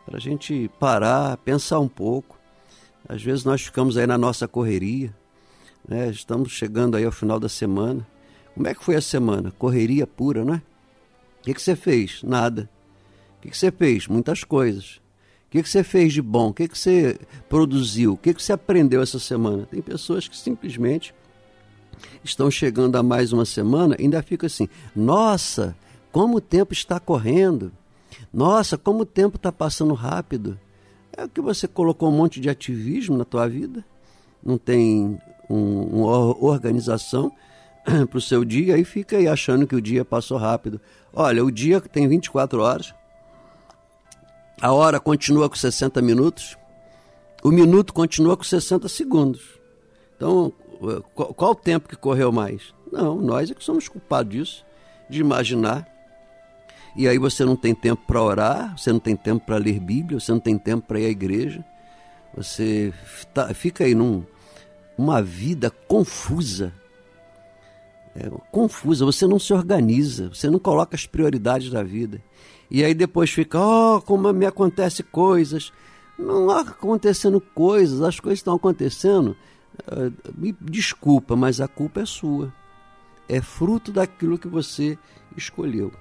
para 0.06 0.18
a 0.18 0.20
gente 0.20 0.70
parar, 0.80 1.38
pensar 1.38 1.80
um 1.80 1.88
pouco. 1.88 2.38
Às 3.10 3.24
vezes 3.24 3.44
nós 3.44 3.62
ficamos 3.62 3.98
aí 3.98 4.06
na 4.06 4.18
nossa 4.18 4.48
correria, 4.48 5.16
né? 5.88 6.10
estamos 6.10 6.52
chegando 6.52 6.96
aí 6.96 7.06
ao 7.06 7.12
final 7.12 7.40
da 7.40 7.50
semana. 7.50 8.06
Como 8.54 8.68
é 8.68 8.74
que 8.74 8.84
foi 8.84 8.96
a 8.96 9.02
semana? 9.02 9.52
Correria 9.58 10.06
pura, 10.06 10.46
né? 10.46 10.62
O 11.40 11.44
que, 11.44 11.54
que 11.54 11.62
você 11.62 11.76
fez? 11.76 12.22
Nada 12.24 12.70
que, 13.46 13.52
que 13.52 13.58
você 13.58 13.72
fez? 13.72 14.08
Muitas 14.08 14.44
coisas. 14.44 15.00
O 15.48 15.52
que, 15.52 15.64
que 15.64 15.70
você 15.70 15.84
fez 15.84 16.14
de 16.14 16.22
bom? 16.22 16.50
O 16.50 16.54
que, 16.54 16.68
que 16.68 16.78
você 16.78 17.20
produziu? 17.48 18.14
O 18.14 18.18
que, 18.18 18.34
que 18.34 18.44
você 18.44 18.54
aprendeu 18.54 19.02
essa 19.02 19.20
semana? 19.20 19.66
Tem 19.66 19.82
pessoas 19.82 20.28
que 20.28 20.36
simplesmente 20.36 21.14
estão 22.24 22.50
chegando 22.50 22.96
a 22.98 23.04
mais 23.04 23.32
uma 23.32 23.46
semana 23.46 23.96
e 23.98 24.04
ainda 24.04 24.22
fica 24.22 24.48
assim: 24.48 24.68
nossa, 24.96 25.76
como 26.12 26.38
o 26.38 26.42
tempo 26.42 26.74
está 26.74 27.00
correndo! 27.00 27.72
Nossa, 28.34 28.78
como 28.78 29.02
o 29.02 29.06
tempo 29.06 29.38
está 29.38 29.52
passando 29.52 29.94
rápido! 29.94 30.60
É 31.16 31.28
que 31.28 31.40
você 31.40 31.68
colocou 31.68 32.10
um 32.10 32.18
monte 32.18 32.42
de 32.42 32.50
ativismo 32.50 33.18
na 33.18 33.24
tua 33.24 33.48
vida, 33.48 33.86
não 34.44 34.58
tem 34.58 35.18
um, 35.50 35.82
uma 35.84 36.44
organização 36.44 37.32
para 38.10 38.18
o 38.18 38.22
seu 38.22 38.44
dia 38.44 38.78
e 38.78 38.84
fica 38.84 39.16
aí 39.16 39.28
achando 39.28 39.66
que 39.66 39.76
o 39.76 39.82
dia 39.82 40.04
passou 40.04 40.38
rápido. 40.38 40.82
Olha, 41.14 41.46
o 41.46 41.50
dia 41.50 41.80
tem 41.80 42.10
24 42.10 42.62
horas, 42.62 42.94
a 44.62 44.72
hora 44.72 45.00
continua 45.00 45.50
com 45.50 45.56
60 45.56 46.02
minutos, 46.02 46.58
o 47.44 47.52
minuto 47.52 47.94
continua 47.94 48.36
com 48.36 48.44
60 48.44 48.88
segundos. 48.88 49.42
Então, 50.16 50.52
qual, 51.14 51.34
qual 51.34 51.52
o 51.52 51.56
tempo 51.56 51.90
que 51.90 51.96
correu 51.96 52.32
mais? 52.32 52.74
Não, 52.92 53.20
nós 53.22 53.52
é 53.52 53.54
que 53.54 53.64
somos 53.64 53.88
culpados 53.88 54.32
disso, 54.32 54.66
de 55.10 55.22
imaginar. 55.22 55.88
E 56.96 57.08
aí 57.08 57.18
você 57.18 57.44
não 57.44 57.56
tem 57.56 57.76
tempo 57.76 58.04
para 58.08 58.22
orar, 58.22 58.78
você 58.78 58.92
não 58.92 59.00
tem 59.00 59.16
tempo 59.16 59.46
para 59.46 59.58
ler 59.58 59.80
Bíblia, 59.80 60.20
você 60.20 60.32
não 60.32 60.40
tem 60.40 60.58
tempo 60.58 60.88
para 60.88 61.00
ir 61.00 61.06
à 61.06 61.10
igreja. 61.10 61.64
Você 62.36 62.94
tá, 63.34 63.54
fica 63.54 63.84
aí 63.84 63.94
num 63.94 64.26
uma 64.98 65.22
vida 65.22 65.70
confusa. 65.70 66.74
É, 68.16 68.30
confusa, 68.50 69.04
você 69.04 69.28
não 69.28 69.38
se 69.38 69.54
organiza, 69.54 70.30
você 70.30 70.50
não 70.50 70.58
coloca 70.58 70.96
as 70.96 71.06
prioridades 71.06 71.70
da 71.70 71.84
vida. 71.84 72.22
E 72.70 72.84
aí 72.84 72.94
depois 72.94 73.30
fica, 73.30 73.60
ó, 73.60 73.98
oh, 73.98 74.02
como 74.02 74.32
me 74.34 74.46
acontece 74.46 75.04
coisas. 75.04 75.72
Não 76.18 76.50
há 76.50 76.62
acontecendo 76.62 77.40
coisas, 77.40 78.02
as 78.02 78.20
coisas 78.20 78.40
estão 78.40 78.56
acontecendo. 78.56 79.36
Uh, 79.92 80.12
me 80.36 80.56
desculpa, 80.62 81.36
mas 81.36 81.60
a 81.60 81.68
culpa 81.68 82.02
é 82.02 82.06
sua. 82.06 82.54
É 83.28 83.42
fruto 83.42 83.92
daquilo 83.92 84.38
que 84.38 84.48
você 84.48 84.98
escolheu. 85.36 85.92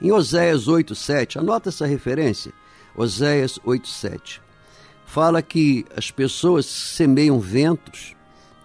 Em 0.00 0.12
Oséias 0.12 0.66
8:7, 0.66 1.38
anota 1.38 1.68
essa 1.68 1.86
referência. 1.86 2.52
Oséias 2.96 3.58
8:7. 3.64 4.40
Fala 5.04 5.42
que 5.42 5.84
as 5.96 6.10
pessoas 6.10 6.66
semeiam 6.66 7.40
ventos 7.40 8.14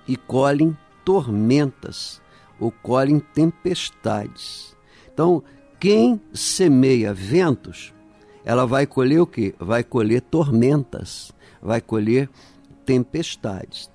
e 0.07 0.15
colhem 0.15 0.77
tormentas 1.03 2.21
ou 2.59 2.71
colhem 2.71 3.19
tempestades. 3.19 4.75
Então, 5.11 5.43
quem 5.85 6.19
semeia 6.33 7.13
ventos, 7.13 7.93
ela 8.43 8.65
vai 8.65 8.87
colher 8.87 9.21
o 9.21 9.27
quê? 9.27 9.53
Vai 9.59 9.83
colher 9.83 10.19
tormentas, 10.19 11.31
vai 11.61 11.79
colher 11.79 12.27
tempestades. 12.83 13.91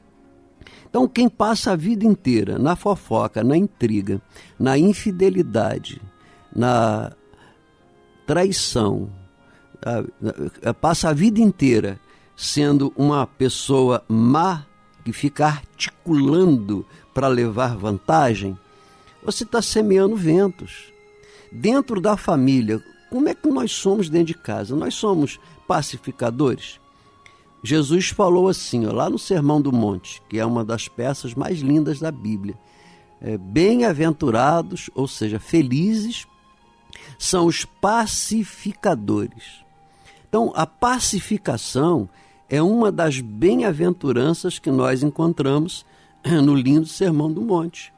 Então, 0.88 1.08
quem 1.08 1.28
passa 1.28 1.72
a 1.72 1.76
vida 1.76 2.04
inteira 2.04 2.60
na 2.60 2.76
fofoca, 2.76 3.42
na 3.42 3.56
intriga, 3.56 4.22
na 4.56 4.78
infidelidade, 4.78 6.00
na 6.54 7.10
traição, 8.24 9.10
passa 10.80 11.08
a 11.08 11.12
vida 11.12 11.40
inteira 11.40 11.98
sendo 12.36 12.92
uma 12.96 13.26
pessoa 13.26 14.04
má 14.06 14.64
que 15.04 15.12
fica 15.12 15.44
articulando 15.44 16.86
para 17.12 17.26
levar 17.26 17.76
vantagem, 17.76 18.56
você 19.24 19.42
está 19.42 19.60
semeando 19.60 20.14
ventos 20.14 20.92
dentro 21.52 22.00
da 22.00 22.16
família, 22.16 22.82
como 23.10 23.28
é 23.28 23.34
que 23.34 23.48
nós 23.48 23.72
somos 23.72 24.08
dentro 24.08 24.28
de 24.28 24.34
casa? 24.34 24.76
Nós 24.76 24.94
somos 24.94 25.40
pacificadores? 25.66 26.78
Jesus 27.62 28.08
falou 28.08 28.48
assim, 28.48 28.86
ó, 28.86 28.92
lá 28.92 29.10
no 29.10 29.18
Sermão 29.18 29.60
do 29.60 29.72
Monte, 29.72 30.22
que 30.28 30.38
é 30.38 30.46
uma 30.46 30.64
das 30.64 30.88
peças 30.88 31.34
mais 31.34 31.58
lindas 31.58 31.98
da 31.98 32.10
Bíblia. 32.10 32.54
É, 33.20 33.36
Bem-aventurados, 33.36 34.88
ou 34.94 35.06
seja, 35.06 35.38
felizes, 35.38 36.26
são 37.18 37.46
os 37.46 37.64
pacificadores. 37.64 39.62
Então, 40.28 40.52
a 40.54 40.64
pacificação 40.64 42.08
é 42.48 42.62
uma 42.62 42.90
das 42.90 43.20
bem-aventuranças 43.20 44.58
que 44.58 44.70
nós 44.70 45.02
encontramos 45.02 45.84
no 46.44 46.54
lindo 46.54 46.86
Sermão 46.86 47.30
do 47.30 47.42
Monte. 47.42 47.92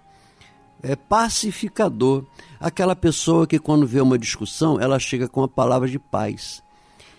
É, 0.82 0.96
pacificador, 0.96 2.24
aquela 2.58 2.96
pessoa 2.96 3.46
que 3.46 3.58
quando 3.58 3.86
vê 3.86 4.00
uma 4.00 4.18
discussão, 4.18 4.80
ela 4.80 4.98
chega 4.98 5.28
com 5.28 5.42
a 5.42 5.48
palavra 5.48 5.88
de 5.88 5.98
paz. 5.98 6.62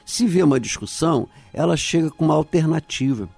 Se 0.06 0.28
vê 0.28 0.44
uma 0.44 0.60
discussão, 0.60 1.28
ela 1.54 1.78
chega 1.78 2.12
com 2.12 2.26
uma 2.26 2.36
alternativa. 2.36 3.30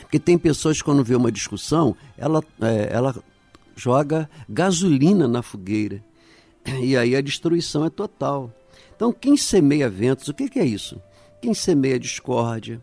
Porque 0.00 0.18
tem 0.18 0.36
pessoas 0.36 0.78
que 0.78 0.84
quando 0.84 1.04
vê 1.04 1.14
uma 1.14 1.30
discussão, 1.30 1.96
ela, 2.16 2.42
é, 2.60 2.88
ela 2.90 3.14
joga 3.76 4.28
gasolina 4.48 5.28
na 5.28 5.42
fogueira. 5.42 6.02
E 6.80 6.96
aí 6.96 7.14
a 7.14 7.20
destruição 7.20 7.84
é 7.84 7.90
total. 7.90 8.50
Então, 8.96 9.12
quem 9.12 9.36
semeia 9.36 9.88
ventos, 9.88 10.28
o 10.28 10.34
que, 10.34 10.48
que 10.48 10.58
é 10.58 10.64
isso? 10.64 11.00
Quem 11.40 11.52
semeia 11.52 11.98
discórdia, 11.98 12.80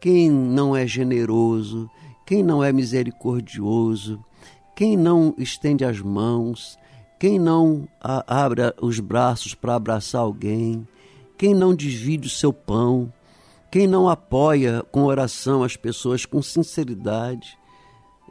quem 0.00 0.30
não 0.30 0.74
é 0.74 0.86
generoso, 0.86 1.90
quem 2.26 2.42
não 2.42 2.64
é 2.64 2.72
misericordioso, 2.72 4.24
quem 4.80 4.96
não 4.96 5.34
estende 5.36 5.84
as 5.84 6.00
mãos, 6.00 6.78
quem 7.18 7.38
não 7.38 7.86
abre 8.00 8.62
os 8.80 8.98
braços 8.98 9.54
para 9.54 9.74
abraçar 9.74 10.22
alguém, 10.22 10.88
quem 11.36 11.54
não 11.54 11.74
divide 11.74 12.28
o 12.28 12.30
seu 12.30 12.50
pão, 12.50 13.12
quem 13.70 13.86
não 13.86 14.08
apoia 14.08 14.82
com 14.90 15.04
oração 15.04 15.62
as 15.62 15.76
pessoas 15.76 16.24
com 16.24 16.40
sinceridade. 16.40 17.58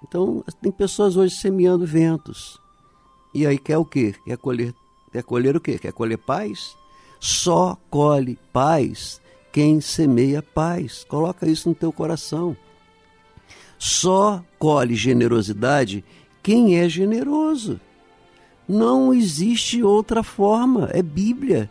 Então, 0.04 0.44
tem 0.60 0.72
pessoas 0.72 1.16
hoje 1.16 1.36
semeando 1.36 1.86
ventos. 1.86 2.60
E 3.32 3.46
aí 3.46 3.60
quer 3.60 3.78
o 3.78 3.86
quê? 3.86 4.16
Quer 4.26 4.38
colher, 4.40 4.74
quer 5.12 5.22
colher 5.22 5.56
o 5.56 5.62
quê? 5.62 5.78
Quer 5.78 5.94
colher 5.94 6.18
paz? 6.18 6.76
Só 7.20 7.78
colhe 7.92 8.40
paz 8.52 9.22
quem 9.52 9.80
semeia 9.80 10.42
paz. 10.42 11.06
Coloca 11.08 11.48
isso 11.48 11.70
no 11.70 11.76
teu 11.76 11.94
coração. 11.94 12.58
Só 13.78 14.44
colhe 14.58 14.96
generosidade 14.96 16.04
quem 16.41 16.78
é 16.78 16.88
generoso. 16.88 17.80
Não 18.67 19.13
existe 19.13 19.82
outra 19.82 20.23
forma, 20.23 20.89
é 20.91 21.02
Bíblia. 21.02 21.69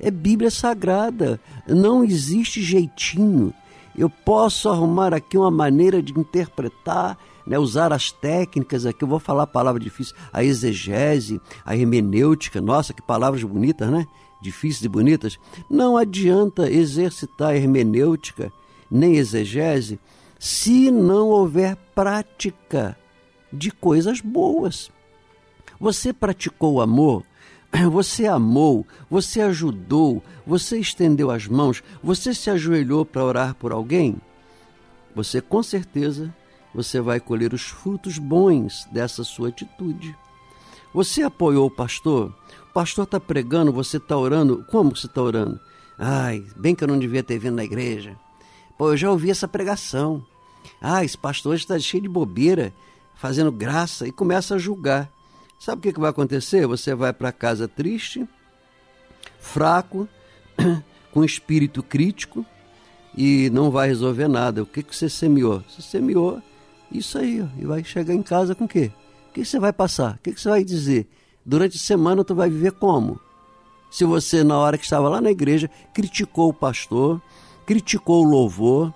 É 0.00 0.10
Bíblia 0.10 0.50
sagrada. 0.50 1.40
Não 1.66 2.04
existe 2.04 2.62
jeitinho. 2.62 3.52
Eu 3.96 4.08
posso 4.08 4.68
arrumar 4.68 5.12
aqui 5.12 5.36
uma 5.36 5.50
maneira 5.50 6.02
de 6.02 6.18
interpretar, 6.18 7.18
né, 7.46 7.58
usar 7.58 7.92
as 7.92 8.12
técnicas 8.12 8.86
aqui. 8.86 9.02
Eu 9.02 9.08
vou 9.08 9.18
falar 9.18 9.44
a 9.44 9.46
palavra 9.46 9.80
difícil, 9.80 10.14
a 10.32 10.44
exegese, 10.44 11.40
a 11.64 11.76
hermenêutica. 11.76 12.60
Nossa, 12.60 12.92
que 12.92 13.02
palavras 13.02 13.42
bonitas, 13.42 13.90
né? 13.90 14.06
Difíceis 14.40 14.84
e 14.84 14.88
bonitas. 14.88 15.38
Não 15.68 15.96
adianta 15.96 16.70
exercitar 16.70 17.56
hermenêutica 17.56 18.52
nem 18.90 19.16
exegese 19.16 19.98
se 20.38 20.90
não 20.90 21.28
houver 21.28 21.76
prática 21.94 22.96
de 23.52 23.70
coisas 23.70 24.20
boas. 24.20 24.90
Você 25.80 26.12
praticou 26.12 26.74
o 26.74 26.80
amor, 26.80 27.24
você 27.90 28.26
amou, 28.26 28.86
você 29.10 29.40
ajudou, 29.40 30.22
você 30.46 30.78
estendeu 30.78 31.30
as 31.30 31.46
mãos, 31.46 31.82
você 32.02 32.34
se 32.34 32.50
ajoelhou 32.50 33.04
para 33.04 33.24
orar 33.24 33.54
por 33.54 33.72
alguém? 33.72 34.16
Você 35.14 35.40
com 35.40 35.62
certeza 35.62 36.34
você 36.74 37.00
vai 37.00 37.18
colher 37.18 37.52
os 37.52 37.62
frutos 37.62 38.18
bons 38.18 38.86
dessa 38.92 39.24
sua 39.24 39.48
atitude. 39.48 40.14
Você 40.92 41.22
apoiou 41.22 41.66
o 41.66 41.70
pastor? 41.70 42.32
O 42.70 42.72
pastor 42.72 43.04
está 43.04 43.18
pregando, 43.18 43.72
você 43.72 43.96
está 43.96 44.16
orando. 44.16 44.64
Como 44.70 44.94
você 44.94 45.06
está 45.06 45.22
orando? 45.22 45.60
Ai, 45.98 46.44
bem 46.56 46.74
que 46.74 46.84
eu 46.84 46.88
não 46.88 46.98
devia 46.98 47.22
ter 47.22 47.38
vindo 47.38 47.56
na 47.56 47.64
igreja. 47.64 48.16
Pô, 48.76 48.92
eu 48.92 48.96
já 48.96 49.10
ouvi 49.10 49.30
essa 49.30 49.48
pregação. 49.48 50.24
Ah, 50.80 51.04
esse 51.04 51.18
pastor 51.18 51.56
está 51.56 51.78
cheio 51.78 52.02
de 52.02 52.08
bobeira, 52.08 52.72
fazendo 53.18 53.52
graça 53.52 54.06
e 54.06 54.12
começa 54.12 54.54
a 54.54 54.58
julgar. 54.58 55.10
Sabe 55.58 55.80
o 55.80 55.82
que, 55.82 55.92
que 55.92 56.00
vai 56.00 56.10
acontecer? 56.10 56.66
Você 56.66 56.94
vai 56.94 57.12
para 57.12 57.32
casa 57.32 57.66
triste, 57.66 58.26
fraco, 59.40 60.08
com 61.12 61.24
espírito 61.24 61.82
crítico 61.82 62.46
e 63.16 63.50
não 63.50 63.70
vai 63.70 63.88
resolver 63.88 64.28
nada. 64.28 64.62
O 64.62 64.66
que, 64.66 64.82
que 64.82 64.94
você 64.94 65.08
semeou? 65.08 65.62
Você 65.68 65.82
semeou 65.82 66.40
isso 66.90 67.18
aí, 67.18 67.46
e 67.58 67.66
vai 67.66 67.84
chegar 67.84 68.14
em 68.14 68.22
casa 68.22 68.54
com 68.54 68.64
o 68.64 68.68
quê? 68.68 68.90
O 69.28 69.32
que 69.34 69.44
você 69.44 69.58
vai 69.58 69.72
passar? 69.72 70.14
O 70.14 70.18
que 70.18 70.40
você 70.40 70.48
vai 70.48 70.64
dizer? 70.64 71.06
Durante 71.44 71.76
a 71.76 71.80
semana 71.80 72.24
tu 72.24 72.34
vai 72.34 72.48
viver 72.48 72.72
como? 72.72 73.20
Se 73.90 74.04
você, 74.04 74.44
na 74.44 74.56
hora 74.56 74.78
que 74.78 74.84
estava 74.84 75.08
lá 75.08 75.20
na 75.20 75.30
igreja, 75.30 75.68
criticou 75.92 76.50
o 76.50 76.54
pastor, 76.54 77.20
criticou 77.66 78.24
o 78.24 78.28
louvor, 78.28 78.94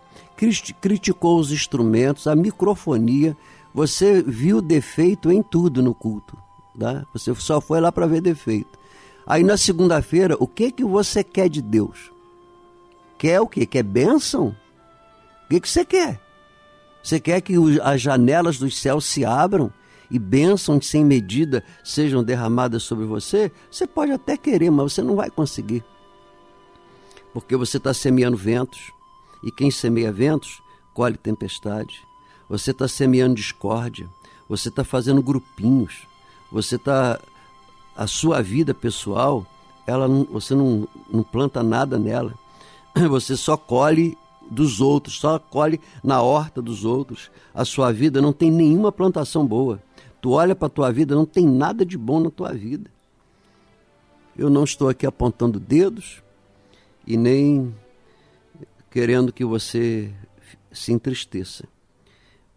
criticou 0.81 1.39
os 1.39 1.51
instrumentos, 1.51 2.27
a 2.27 2.37
microfonia, 2.37 3.37
você 3.75 4.23
viu 4.23 4.61
defeito 4.61 5.31
em 5.31 5.43
tudo 5.43 5.83
no 5.83 5.95
culto. 5.95 6.37
Tá? 6.79 7.05
Você 7.13 7.35
só 7.35 7.61
foi 7.61 7.81
lá 7.81 7.91
para 7.91 8.07
ver 8.07 8.21
defeito. 8.21 8.79
Aí 9.27 9.43
na 9.43 9.57
segunda-feira, 9.57 10.37
o 10.39 10.47
que 10.47 10.71
que 10.73 10.85
você 10.85 11.23
quer 11.23 11.49
de 11.49 11.63
Deus? 11.63 12.11
Quer 13.19 13.41
o 13.41 13.47
quê? 13.47 13.65
Quer 13.65 13.83
bênção? 13.83 14.49
O 15.45 15.49
que, 15.49 15.61
que 15.61 15.69
você 15.69 15.85
quer? 15.85 16.21
Você 17.03 17.21
quer 17.21 17.41
que 17.41 17.55
as 17.83 18.01
janelas 18.01 18.59
dos 18.59 18.79
céus 18.79 19.05
se 19.05 19.25
abram 19.25 19.73
e 20.11 20.19
bênçãos 20.19 20.87
sem 20.87 21.05
medida 21.05 21.65
sejam 21.85 22.23
derramadas 22.23 22.83
sobre 22.83 23.05
você? 23.05 23.53
Você 23.71 23.87
pode 23.87 24.13
até 24.13 24.37
querer, 24.37 24.71
mas 24.71 24.93
você 24.93 25.03
não 25.03 25.17
vai 25.17 25.31
conseguir. 25.31 25.85
Porque 27.33 27.57
você 27.57 27.77
está 27.77 27.95
semeando 27.95 28.37
ventos. 28.37 28.93
E 29.43 29.51
quem 29.51 29.71
semeia 29.71 30.13
ventos, 30.13 30.63
colhe 30.95 31.17
tempestade. 31.17 32.03
Você 32.53 32.71
está 32.71 32.87
semeando 32.87 33.35
discórdia. 33.35 34.07
Você 34.47 34.69
está 34.69 34.85
fazendo 34.85 35.23
grupinhos. 35.23 36.07
Você 36.51 36.77
está. 36.77 37.19
A 37.97 38.07
sua 38.07 38.43
vida 38.43 38.75
pessoal, 38.75 39.47
ela 39.87 40.07
você 40.07 40.55
não, 40.55 40.87
não 41.11 41.23
planta 41.23 41.63
nada 41.63 41.99
nela. 41.99 42.35
Você 43.09 43.37
só 43.37 43.55
colhe 43.55 44.17
dos 44.51 44.81
outros, 44.81 45.19
só 45.19 45.39
colhe 45.39 45.79
na 46.03 46.23
horta 46.23 46.63
dos 46.63 46.85
outros. 46.87 47.31
A 47.55 47.67
sua 47.67 47.93
vida 47.93 48.21
não 48.21 48.33
tem 48.33 48.51
nenhuma 48.51 48.91
plantação 48.91 49.47
boa. 49.47 49.83
Tu 50.23 50.31
olha 50.31 50.55
para 50.55 50.67
a 50.67 50.71
tua 50.71 50.91
vida, 50.91 51.15
não 51.15 51.27
tem 51.27 51.47
nada 51.47 51.85
de 51.85 51.99
bom 51.99 52.21
na 52.21 52.31
tua 52.31 52.53
vida. 52.53 52.91
Eu 54.37 54.49
não 54.49 54.65
estou 54.65 54.89
aqui 54.89 55.07
apontando 55.07 55.61
dedos 55.61 56.23
e 57.07 57.17
nem 57.17 57.75
querendo 58.91 59.33
que 59.33 59.45
você 59.45 60.11
se 60.71 60.93
entristeça. 60.93 61.67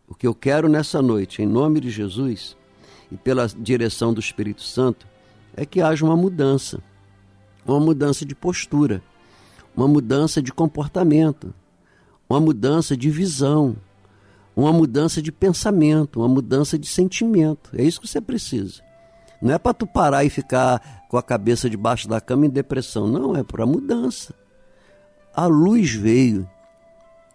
O 0.07 0.13
que 0.13 0.27
eu 0.27 0.35
quero 0.35 0.69
nessa 0.69 1.01
noite, 1.01 1.41
em 1.41 1.47
nome 1.47 1.79
de 1.79 1.89
Jesus 1.89 2.55
e 3.11 3.17
pela 3.17 3.47
direção 3.47 4.13
do 4.13 4.19
Espírito 4.19 4.61
Santo, 4.61 5.07
é 5.55 5.65
que 5.65 5.81
haja 5.81 6.05
uma 6.05 6.15
mudança, 6.15 6.81
uma 7.65 7.79
mudança 7.79 8.25
de 8.25 8.35
postura, 8.35 9.01
uma 9.75 9.87
mudança 9.87 10.41
de 10.41 10.53
comportamento, 10.53 11.53
uma 12.29 12.39
mudança 12.39 12.95
de 12.95 13.09
visão, 13.09 13.75
uma 14.55 14.71
mudança 14.71 15.21
de 15.21 15.31
pensamento, 15.31 16.19
uma 16.19 16.27
mudança 16.27 16.77
de 16.77 16.87
sentimento. 16.87 17.71
É 17.73 17.84
isso 17.84 17.99
que 17.99 18.07
você 18.07 18.21
precisa. 18.21 18.82
Não 19.41 19.53
é 19.53 19.57
para 19.57 19.73
tu 19.73 19.86
parar 19.86 20.23
e 20.23 20.30
ficar 20.30 21.05
com 21.09 21.17
a 21.17 21.23
cabeça 21.23 21.69
debaixo 21.69 22.07
da 22.07 22.21
cama 22.21 22.45
em 22.45 22.49
depressão. 22.49 23.07
Não, 23.07 23.36
é 23.36 23.43
para 23.43 23.65
mudança. 23.65 24.34
A 25.34 25.45
luz 25.45 25.93
veio. 25.93 26.49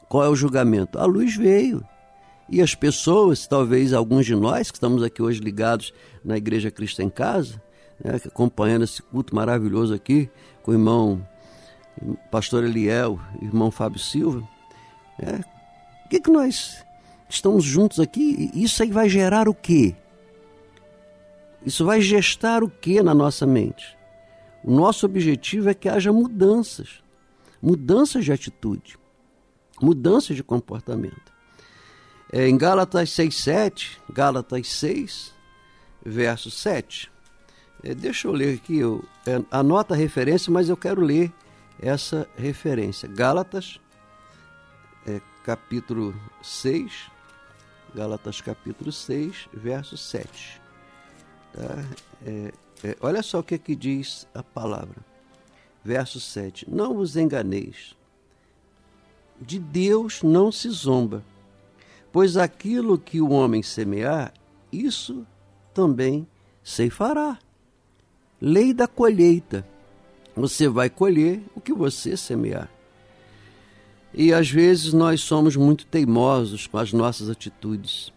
Qual 0.09 0.25
é 0.25 0.29
o 0.29 0.35
julgamento? 0.35 0.99
A 0.99 1.05
luz 1.05 1.37
veio. 1.37 1.85
E 2.51 2.61
as 2.61 2.75
pessoas, 2.75 3.47
talvez 3.47 3.93
alguns 3.93 4.27
de 4.27 4.35
nós 4.35 4.73
que 4.73 4.77
estamos 4.77 5.05
aqui 5.05 5.23
hoje 5.23 5.41
ligados 5.41 5.95
na 6.25 6.37
Igreja 6.37 6.69
Cristo 6.69 7.01
em 7.01 7.09
Casa, 7.09 7.63
né, 8.03 8.17
acompanhando 8.27 8.83
esse 8.83 9.01
culto 9.01 9.37
maravilhoso 9.37 9.95
aqui 9.95 10.29
com 10.63 10.73
o 10.73 10.75
irmão 10.75 11.25
pastor 12.29 12.65
Eliel, 12.65 13.21
irmão 13.41 13.71
Fábio 13.71 14.01
Silva, 14.01 14.43
é, 15.21 15.37
o 16.05 16.09
que, 16.09 16.19
que 16.19 16.31
nós 16.31 16.85
estamos 17.29 17.63
juntos 17.63 18.01
aqui? 18.01 18.51
Isso 18.53 18.83
aí 18.83 18.91
vai 18.91 19.09
gerar 19.09 19.49
o 19.49 19.55
quê? 19.55 19.95
Isso 21.65 21.85
vai 21.85 22.01
gestar 22.01 22.65
o 22.65 22.69
que 22.69 23.01
na 23.01 23.15
nossa 23.15 23.47
mente? 23.47 23.97
O 24.65 24.75
nosso 24.75 25.07
objetivo 25.07 25.69
é 25.69 25.75
que 25.75 25.89
haja 25.89 26.13
mudanças, 26.13 27.01
mudanças 27.63 28.25
de 28.25 28.33
atitude, 28.33 28.99
mudanças 29.81 30.35
de 30.35 30.43
comportamento. 30.43 31.40
É, 32.33 32.49
em 32.49 32.57
Gálatas 32.57 33.11
6,7, 33.11 33.99
Gálatas 34.09 34.69
6, 34.69 35.35
verso 36.05 36.51
7. 36.51 37.11
É, 37.83 37.95
deixa 37.95 38.29
eu 38.29 38.33
ler 38.33 38.57
aqui, 38.57 38.79
eu, 38.79 39.05
é, 39.27 39.43
anota 39.51 39.95
a 39.95 39.97
referência, 39.97 40.53
mas 40.53 40.69
eu 40.69 40.77
quero 40.77 41.01
ler 41.01 41.33
essa 41.81 42.29
referência. 42.37 43.09
Gálatas 43.09 43.81
é, 45.07 45.21
capítulo 45.45 46.15
6, 46.43 47.11
Gálatas 47.95 48.41
capítulo 48.41 48.93
6, 48.93 49.49
verso 49.53 49.97
7. 49.97 50.61
Tá? 51.53 51.85
É, 52.25 52.53
é, 52.85 52.97
olha 53.01 53.23
só 53.23 53.41
o 53.41 53.43
que, 53.43 53.59
que 53.59 53.75
diz 53.75 54.29
a 54.33 54.43
palavra. 54.43 54.97
Verso 55.83 56.21
7. 56.21 56.71
Não 56.71 56.95
vos 56.95 57.17
enganeis. 57.17 57.97
De 59.41 59.59
Deus 59.59 60.23
não 60.23 60.53
se 60.53 60.69
zomba, 60.69 61.25
pois 62.13 62.37
aquilo 62.37 62.99
que 62.99 63.21
o 63.21 63.31
homem 63.31 63.63
semear, 63.63 64.33
isso 64.73 65.27
também 65.73 66.27
ceifará. 66.63 67.39
Lei 68.41 68.73
da 68.73 68.87
colheita. 68.87 69.67
Você 70.35 70.69
vai 70.69 70.89
colher 70.89 71.43
o 71.55 71.61
que 71.61 71.73
você 71.73 72.17
semear. 72.17 72.71
E 74.13 74.33
às 74.33 74.51
vezes 74.51 74.93
nós 74.93 75.21
somos 75.21 75.55
muito 75.57 75.87
teimosos 75.87 76.67
com 76.67 76.79
as 76.79 76.93
nossas 76.93 77.29
atitudes. 77.29 78.13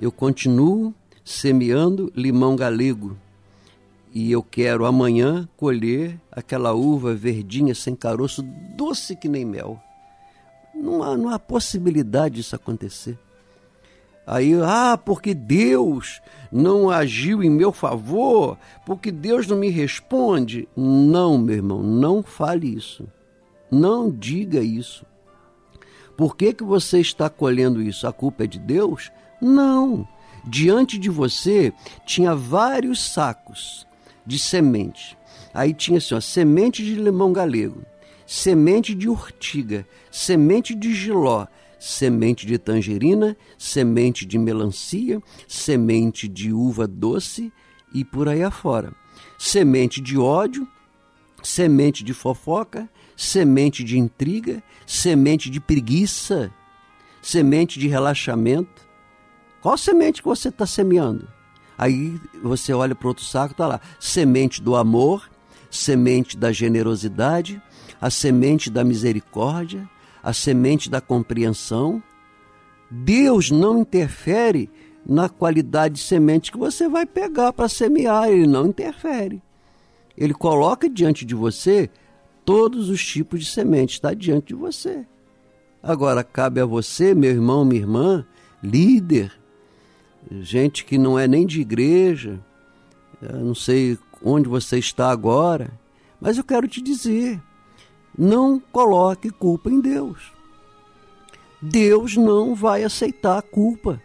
Eu 0.00 0.10
continuo 0.10 0.94
semeando 1.24 2.12
limão 2.14 2.56
galego 2.56 3.16
e 4.12 4.32
eu 4.32 4.42
quero 4.42 4.84
amanhã 4.84 5.48
colher 5.56 6.20
aquela 6.32 6.72
uva 6.72 7.14
verdinha 7.14 7.74
sem 7.74 7.94
caroço, 7.94 8.42
doce 8.76 9.14
que 9.14 9.28
nem 9.28 9.44
mel. 9.44 9.80
Não 10.74 11.02
há, 11.02 11.16
não 11.16 11.28
há 11.28 11.38
possibilidade 11.38 12.36
disso 12.36 12.56
acontecer. 12.56 13.18
Aí, 14.26 14.52
ah, 14.62 14.98
porque 15.02 15.34
Deus 15.34 16.20
não 16.52 16.90
agiu 16.90 17.42
em 17.42 17.50
meu 17.50 17.72
favor, 17.72 18.58
porque 18.84 19.10
Deus 19.10 19.46
não 19.46 19.56
me 19.56 19.70
responde. 19.70 20.68
Não, 20.76 21.38
meu 21.38 21.56
irmão, 21.56 21.82
não 21.82 22.22
fale 22.22 22.74
isso. 22.74 23.08
Não 23.70 24.10
diga 24.10 24.60
isso. 24.60 25.04
Por 26.16 26.36
que, 26.36 26.52
que 26.52 26.64
você 26.64 27.00
está 27.00 27.30
colhendo 27.30 27.80
isso? 27.80 28.06
A 28.06 28.12
culpa 28.12 28.44
é 28.44 28.46
de 28.46 28.58
Deus? 28.58 29.10
Não. 29.40 30.06
Diante 30.44 30.98
de 30.98 31.08
você 31.08 31.72
tinha 32.04 32.34
vários 32.34 33.00
sacos 33.00 33.86
de 34.26 34.38
semente. 34.38 35.16
Aí 35.52 35.74
tinha 35.74 35.98
assim, 35.98 36.14
ó, 36.14 36.20
semente 36.20 36.84
de 36.84 36.94
limão 36.94 37.32
galego, 37.32 37.82
semente 38.26 38.94
de 38.94 39.08
urtiga, 39.08 39.86
semente 40.10 40.74
de 40.74 40.94
giló, 40.94 41.46
semente 41.80 42.46
de 42.46 42.58
tangerina, 42.58 43.36
semente 43.56 44.26
de 44.26 44.38
melancia, 44.38 45.20
semente 45.48 46.28
de 46.28 46.52
uva 46.52 46.86
doce 46.86 47.50
e 47.92 48.04
por 48.04 48.28
aí 48.28 48.42
afora. 48.42 48.92
Semente 49.38 50.00
de 50.00 50.18
ódio, 50.18 50.68
semente 51.42 52.04
de 52.04 52.12
fofoca, 52.12 52.88
semente 53.16 53.82
de 53.82 53.98
intriga, 53.98 54.62
semente 54.86 55.48
de 55.48 55.58
preguiça, 55.58 56.52
semente 57.22 57.80
de 57.80 57.88
relaxamento. 57.88 58.86
Qual 59.62 59.78
semente 59.78 60.20
que 60.20 60.28
você 60.28 60.50
está 60.50 60.66
semeando? 60.66 61.26
Aí 61.78 62.20
você 62.42 62.74
olha 62.74 62.94
para 62.94 63.08
outro 63.08 63.24
saco, 63.24 63.52
está 63.52 63.66
lá: 63.66 63.80
semente 63.98 64.60
do 64.60 64.76
amor, 64.76 65.30
semente 65.70 66.36
da 66.36 66.52
generosidade, 66.52 67.60
a 67.98 68.10
semente 68.10 68.68
da 68.68 68.84
misericórdia, 68.84 69.88
a 70.22 70.32
semente 70.32 70.90
da 70.90 71.00
compreensão. 71.00 72.02
Deus 72.90 73.50
não 73.50 73.78
interfere 73.78 74.70
na 75.06 75.28
qualidade 75.28 75.94
de 75.94 76.00
semente 76.00 76.52
que 76.52 76.58
você 76.58 76.88
vai 76.88 77.06
pegar 77.06 77.52
para 77.52 77.68
semear, 77.68 78.28
ele 78.28 78.46
não 78.46 78.66
interfere. 78.66 79.42
Ele 80.16 80.34
coloca 80.34 80.88
diante 80.88 81.24
de 81.24 81.34
você 81.34 81.88
todos 82.44 82.88
os 82.88 83.04
tipos 83.04 83.40
de 83.40 83.46
sementes, 83.46 83.96
está 83.96 84.12
diante 84.12 84.48
de 84.48 84.54
você. 84.54 85.06
Agora, 85.82 86.22
cabe 86.22 86.60
a 86.60 86.66
você, 86.66 87.14
meu 87.14 87.30
irmão, 87.30 87.64
minha 87.64 87.80
irmã, 87.80 88.26
líder, 88.62 89.32
gente 90.30 90.84
que 90.84 90.98
não 90.98 91.18
é 91.18 91.26
nem 91.26 91.46
de 91.46 91.60
igreja, 91.60 92.38
não 93.20 93.54
sei 93.54 93.98
onde 94.22 94.48
você 94.48 94.78
está 94.78 95.10
agora, 95.10 95.70
mas 96.20 96.36
eu 96.36 96.44
quero 96.44 96.68
te 96.68 96.82
dizer: 96.82 97.40
não 98.16 98.60
coloque 98.72 99.30
culpa 99.30 99.70
em 99.70 99.80
Deus. 99.80 100.32
Deus 101.60 102.16
não 102.16 102.54
vai 102.54 102.84
aceitar 102.84 103.38
a 103.38 103.42
culpa, 103.42 104.00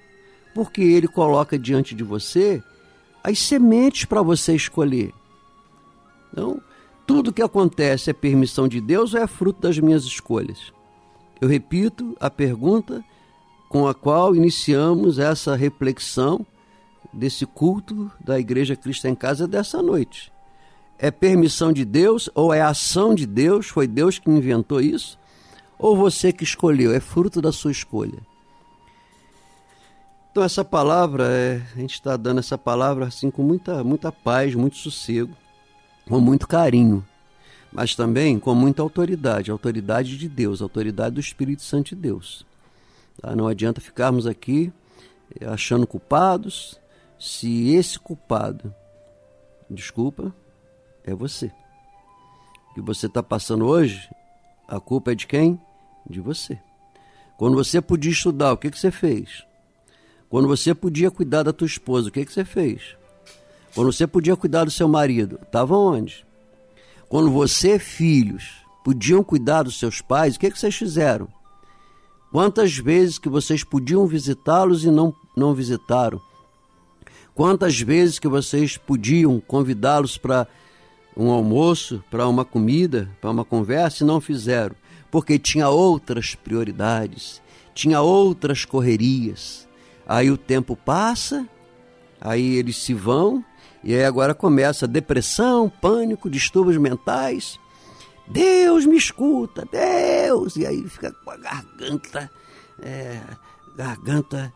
porque 0.54 0.82
Ele 0.82 1.08
coloca 1.08 1.58
diante 1.58 1.96
de 1.96 2.04
você 2.04 2.62
as 3.24 3.40
sementes 3.40 4.06
para 4.06 4.22
você 4.22 4.56
escolher. 4.56 5.14
Então, 6.32 6.62
tudo 7.08 7.34
que 7.34 7.42
acontece 7.42 8.10
é 8.10 8.14
permissão 8.14 8.68
de 8.68 8.82
Deus 8.82 9.14
ou 9.14 9.22
é 9.22 9.28
fruto 9.28 9.62
das 9.62 9.80
minhas 9.80 10.04
escolhas? 10.04 10.74
Eu 11.40 11.48
repito 11.48 12.16
a 12.20 12.30
pergunta 12.30 13.04
com 13.70 13.88
a 13.88 13.94
qual 13.94 14.36
iniciamos 14.36 15.20
essa 15.20 15.56
reflexão 15.56 16.46
desse 17.14 17.46
culto 17.46 18.12
da 18.20 18.40
Igreja 18.40 18.76
Cristo 18.76 19.08
em 19.08 19.16
Casa 19.16 19.48
dessa 19.48 19.82
noite. 19.82 20.32
É 20.98 21.12
permissão 21.12 21.74
de 21.74 21.84
Deus 21.84 22.30
ou 22.34 22.54
é 22.54 22.62
ação 22.62 23.14
de 23.14 23.26
Deus? 23.26 23.68
Foi 23.68 23.88
Deus 23.88 24.18
que 24.18 24.30
inventou 24.30 24.80
isso? 24.80 25.20
Ou 25.78 25.96
você 25.96 26.32
que 26.32 26.44
escolheu? 26.44 26.94
É 26.94 27.00
fruto 27.00 27.42
da 27.42 27.52
sua 27.52 27.72
escolha? 27.72 28.20
Então 30.32 30.44
essa 30.44 30.66
palavra, 30.66 31.28
é, 31.30 31.62
a 31.76 31.80
gente 31.80 31.94
está 31.94 32.18
dando 32.18 32.40
essa 32.40 32.58
palavra 32.58 33.06
assim 33.06 33.32
com 33.32 33.42
muita, 33.42 33.84
muita 33.84 34.12
paz, 34.12 34.54
muito 34.54 34.78
sossego 34.78 35.34
com 36.08 36.20
muito 36.20 36.48
carinho, 36.48 37.06
mas 37.72 37.96
também 37.96 38.40
com 38.40 38.54
muita 38.54 38.82
autoridade 38.82 39.50
autoridade 39.50 40.18
de 40.18 40.30
Deus, 40.30 40.62
autoridade 40.62 41.16
do 41.16 41.20
Espírito 41.20 41.64
Santo 41.64 41.90
de 41.90 41.96
Deus. 41.96 42.46
Tá? 43.22 43.36
Não 43.36 43.48
adianta 43.48 43.82
ficarmos 43.82 44.28
aqui 44.28 44.72
eh, 45.40 45.46
achando 45.46 45.88
culpados, 45.88 46.80
se 47.18 47.74
esse 47.74 47.98
culpado, 47.98 48.74
desculpa, 49.70 50.34
é 51.06 51.14
você. 51.14 51.52
O 52.72 52.74
que 52.74 52.82
você 52.82 53.06
está 53.06 53.24
passando 53.24 53.66
hoje, 53.66 54.10
a 54.68 54.80
culpa 54.80 55.12
é 55.12 55.16
de 55.16 55.28
quem? 55.28 55.60
De 56.10 56.20
você. 56.20 56.60
Quando 57.38 57.56
você 57.56 57.80
podia 57.80 58.12
estudar, 58.12 58.54
o 58.54 58.58
que, 58.58 58.72
que 58.72 58.80
você 58.80 58.92
fez? 58.92 59.46
Quando 60.30 60.48
você 60.48 60.74
podia 60.74 61.12
cuidar 61.12 61.44
da 61.44 61.54
tua 61.54 61.68
esposa, 61.68 62.10
o 62.10 62.12
que, 62.12 62.26
que 62.26 62.34
você 62.34 62.44
fez? 62.44 62.98
Quando 63.74 63.92
você 63.92 64.08
podia 64.08 64.36
cuidar 64.36 64.66
do 64.66 64.72
seu 64.72 64.88
marido, 64.88 65.40
estava 65.42 65.78
onde? 65.78 66.26
Quando 67.08 67.30
você, 67.30 67.78
filhos, 67.78 68.66
podiam 68.84 69.24
cuidar 69.24 69.64
dos 69.64 69.78
seus 69.78 70.02
pais, 70.02 70.36
o 70.36 70.40
que, 70.40 70.50
que 70.50 70.60
vocês 70.60 70.76
fizeram? 70.76 71.28
Quantas 72.32 72.78
vezes 72.78 73.20
que 73.20 73.30
vocês 73.30 73.64
podiam 73.64 74.08
visitá-los 74.08 74.84
e 74.84 74.90
não, 74.90 75.14
não 75.38 75.54
visitaram? 75.54 76.20
Quantas 77.34 77.80
vezes 77.80 78.18
que 78.18 78.28
vocês 78.28 78.78
podiam 78.78 79.40
convidá-los 79.40 80.18
para 80.18 80.48
um 81.16 81.30
almoço, 81.30 82.04
para 82.10 82.28
uma 82.28 82.44
comida, 82.44 83.10
para 83.22 83.32
uma 83.32 83.46
conversa 83.46 84.04
e 84.04 84.08
não 84.08 84.20
fizeram? 84.20 84.76
Porque 85.10 85.40
tinha 85.40 85.70
outras 85.70 86.36
prioridades, 86.36 87.42
tinha 87.74 88.02
outras 88.02 88.66
correrias. 88.66 89.68
Aí 90.08 90.30
o 90.30 90.38
tempo 90.38 90.76
passa, 90.76 91.48
aí 92.20 92.56
eles 92.56 92.78
se 92.78 92.94
vão 92.94 93.44
e 93.86 93.94
aí 93.94 94.04
agora 94.04 94.34
começa 94.34 94.88
depressão, 94.88 95.70
pânico, 95.70 96.28
distúrbios 96.28 96.78
mentais. 96.78 97.60
Deus 98.28 98.84
me 98.84 98.98
escuta, 98.98 99.64
Deus! 99.72 100.56
E 100.56 100.66
aí 100.66 100.84
fica 100.90 101.12
com 101.12 101.30
a 101.30 101.38
garganta, 101.38 102.32
é, 102.82 103.22
garganta 103.76 104.52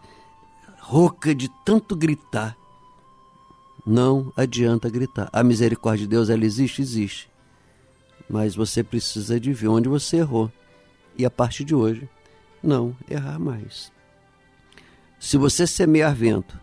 rouca 0.80 1.36
de 1.36 1.48
tanto 1.64 1.96
gritar. 1.96 2.58
Não 3.86 4.32
adianta 4.36 4.90
gritar. 4.90 5.30
A 5.32 5.44
misericórdia 5.44 6.06
de 6.06 6.10
Deus, 6.10 6.30
ela 6.30 6.46
existe? 6.46 6.82
Existe. 6.82 7.30
Mas 8.30 8.56
você 8.56 8.84
precisa 8.84 9.40
de 9.40 9.52
ver 9.54 9.68
onde 9.68 9.90
você 9.90 10.18
errou. 10.18 10.52
E 11.18 11.26
a 11.26 11.30
partir 11.30 11.64
de 11.64 11.74
hoje, 11.74 12.08
não 12.62 12.96
errar 13.10 13.40
mais. 13.40 13.92
Se 15.20 15.38
você 15.38 15.66
semear 15.66 16.14
vento, 16.16 16.58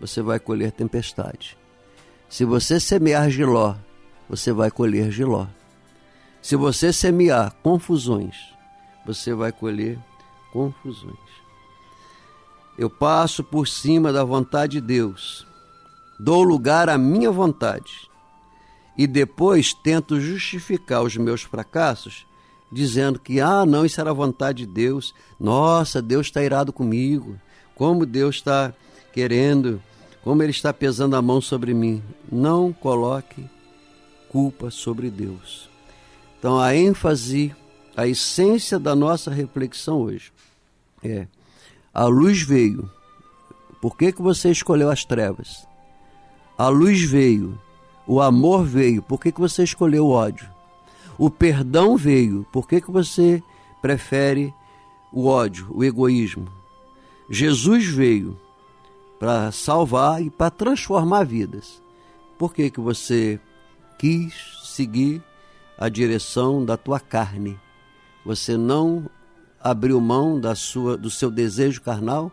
você 0.00 0.22
vai 0.22 0.38
colher 0.38 0.70
tempestade. 0.72 1.56
Se 2.28 2.44
você 2.44 2.78
semear 2.78 3.30
giló, 3.30 3.76
você 4.28 4.52
vai 4.52 4.70
colher 4.70 5.10
giló. 5.10 5.46
Se 6.42 6.54
você 6.54 6.92
semear 6.92 7.54
confusões, 7.62 8.36
você 9.04 9.34
vai 9.34 9.52
colher 9.52 9.98
confusões. 10.52 11.16
Eu 12.78 12.90
passo 12.90 13.42
por 13.42 13.66
cima 13.66 14.12
da 14.12 14.22
vontade 14.22 14.72
de 14.72 14.80
Deus, 14.80 15.45
dou 16.18 16.42
lugar 16.42 16.88
à 16.88 16.96
minha 16.96 17.30
vontade 17.30 18.08
e 18.96 19.06
depois 19.06 19.72
tento 19.74 20.20
justificar 20.20 21.02
os 21.02 21.16
meus 21.16 21.42
fracassos 21.42 22.26
dizendo 22.72 23.18
que, 23.18 23.40
ah, 23.40 23.64
não, 23.64 23.84
isso 23.84 24.00
era 24.00 24.10
a 24.10 24.14
vontade 24.14 24.66
de 24.66 24.72
Deus, 24.72 25.14
nossa, 25.38 26.02
Deus 26.02 26.26
está 26.26 26.42
irado 26.42 26.72
comigo, 26.72 27.38
como 27.74 28.04
Deus 28.04 28.36
está 28.36 28.74
querendo 29.12 29.80
como 30.26 30.42
Ele 30.42 30.50
está 30.50 30.72
pesando 30.72 31.14
a 31.14 31.22
mão 31.22 31.40
sobre 31.40 31.72
mim. 31.72 32.02
Não 32.28 32.72
coloque 32.72 33.48
culpa 34.28 34.72
sobre 34.72 35.08
Deus. 35.08 35.70
Então, 36.36 36.58
a 36.58 36.74
ênfase, 36.74 37.54
a 37.96 38.08
essência 38.08 38.76
da 38.76 38.96
nossa 38.96 39.30
reflexão 39.30 40.00
hoje 40.00 40.32
é: 41.00 41.28
a 41.94 42.06
luz 42.06 42.42
veio. 42.42 42.90
Por 43.80 43.96
que, 43.96 44.10
que 44.10 44.20
você 44.20 44.50
escolheu 44.50 44.90
as 44.90 45.04
trevas? 45.04 45.64
A 46.58 46.68
luz 46.68 47.02
veio, 47.02 47.58
o 48.06 48.20
amor 48.20 48.64
veio. 48.64 49.02
Por 49.02 49.20
que, 49.20 49.30
que 49.30 49.40
você 49.40 49.62
escolheu 49.62 50.06
o 50.06 50.10
ódio? 50.10 50.48
O 51.18 51.28
perdão 51.28 51.96
veio. 51.96 52.46
Por 52.50 52.66
que, 52.66 52.80
que 52.80 52.90
você 52.90 53.42
prefere 53.82 54.54
o 55.12 55.26
ódio, 55.26 55.66
o 55.70 55.84
egoísmo? 55.84 56.48
Jesus 57.28 57.86
veio 57.86 58.38
para 59.18 59.50
salvar 59.50 60.22
e 60.22 60.30
para 60.30 60.50
transformar 60.50 61.24
vidas. 61.24 61.82
Por 62.38 62.54
que, 62.54 62.70
que 62.70 62.80
você 62.80 63.40
quis 63.98 64.34
seguir 64.64 65.22
a 65.78 65.88
direção 65.88 66.64
da 66.64 66.76
tua 66.76 67.00
carne? 67.00 67.58
Você 68.24 68.56
não 68.56 69.10
abriu 69.60 70.00
mão 70.00 70.40
da 70.40 70.54
sua, 70.54 70.96
do 70.96 71.10
seu 71.10 71.30
desejo 71.30 71.82
carnal 71.82 72.30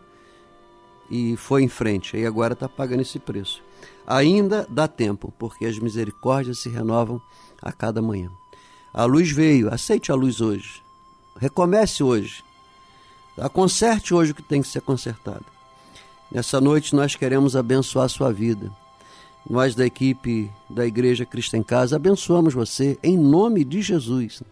e 1.10 1.36
foi 1.36 1.62
em 1.62 1.68
frente. 1.68 2.16
E 2.16 2.26
agora 2.26 2.52
está 2.52 2.68
pagando 2.68 3.02
esse 3.02 3.18
preço. 3.18 3.62
Ainda 4.06 4.66
dá 4.68 4.86
tempo, 4.86 5.32
porque 5.38 5.64
as 5.64 5.78
misericórdias 5.78 6.58
se 6.58 6.68
renovam 6.68 7.20
a 7.62 7.72
cada 7.72 8.02
manhã. 8.02 8.30
A 8.92 9.04
luz 9.04 9.30
veio, 9.30 9.72
aceite 9.72 10.12
a 10.12 10.14
luz 10.14 10.40
hoje. 10.40 10.82
Recomece 11.36 12.02
hoje. 12.02 12.44
Tá? 13.34 13.48
Conserte 13.48 14.14
hoje 14.14 14.32
o 14.32 14.34
que 14.34 14.42
tem 14.42 14.62
que 14.62 14.68
ser 14.68 14.82
consertado. 14.82 15.44
Nessa 16.30 16.60
noite 16.60 16.94
nós 16.94 17.14
queremos 17.14 17.56
abençoar 17.56 18.06
a 18.06 18.08
sua 18.08 18.32
vida. 18.32 18.70
Nós 19.48 19.74
da 19.74 19.84
equipe 19.84 20.50
da 20.70 20.86
Igreja 20.86 21.26
Cristo 21.26 21.56
em 21.56 21.62
Casa 21.62 21.96
abençoamos 21.96 22.54
você 22.54 22.98
em 23.02 23.16
nome 23.16 23.64
de 23.64 23.82
Jesus. 23.82 24.42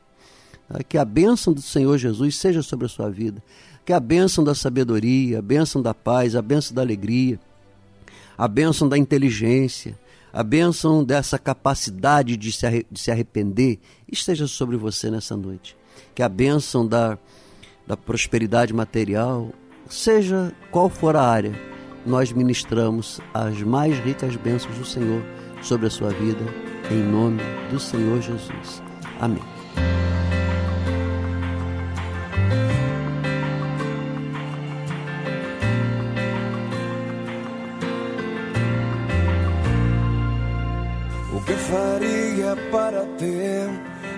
Tá? 0.69 0.83
Que 0.83 0.99
a 0.99 1.05
bênção 1.05 1.53
do 1.53 1.63
Senhor 1.63 1.97
Jesus 1.99 2.37
seja 2.37 2.63
sobre 2.63 2.87
a 2.87 2.89
sua 2.89 3.11
vida. 3.11 3.43
Que 3.85 3.93
a 3.93 4.01
bênção 4.01 4.43
da 4.43 4.55
sabedoria, 4.55 5.39
a 5.39 5.43
bênção 5.43 5.83
da 5.83 5.95
paz, 5.95 6.35
a 6.37 6.43
bênção 6.43 6.75
da 6.75 6.83
alegria, 6.83 7.39
a 8.37 8.49
bênção 8.49 8.89
da 8.89 8.97
inteligência, 8.97 9.99
a 10.33 10.43
bênção 10.43 11.05
dessa 11.05 11.39
capacidade 11.39 12.37
de 12.37 12.51
se, 12.51 12.87
de 12.91 13.01
se 13.01 13.11
arrepender 13.11 13.79
esteja 14.11 14.47
sobre 14.47 14.77
você 14.77 15.11
nessa 15.11 15.37
noite. 15.37 15.77
Que 16.15 16.23
a 16.23 16.29
bênção 16.29 16.87
da, 16.87 17.19
da 17.87 17.97
prosperidade 17.97 18.73
material, 18.73 19.51
seja 19.89 20.53
qual 20.71 20.89
for 20.89 21.17
a 21.17 21.23
área, 21.23 21.53
nós 22.05 22.33
ministramos 22.33 23.21
as 23.33 23.61
mais 23.63 23.99
ricas 23.99 24.35
bênçãos 24.37 24.77
do 24.77 24.85
Senhor 24.85 25.23
sobre 25.63 25.87
a 25.87 25.91
sua 25.91 26.11
vida, 26.11 26.45
em 26.91 27.03
nome 27.03 27.41
do 27.71 27.79
Senhor 27.79 28.21
Jesus. 28.21 28.83
Amém. 29.21 30.02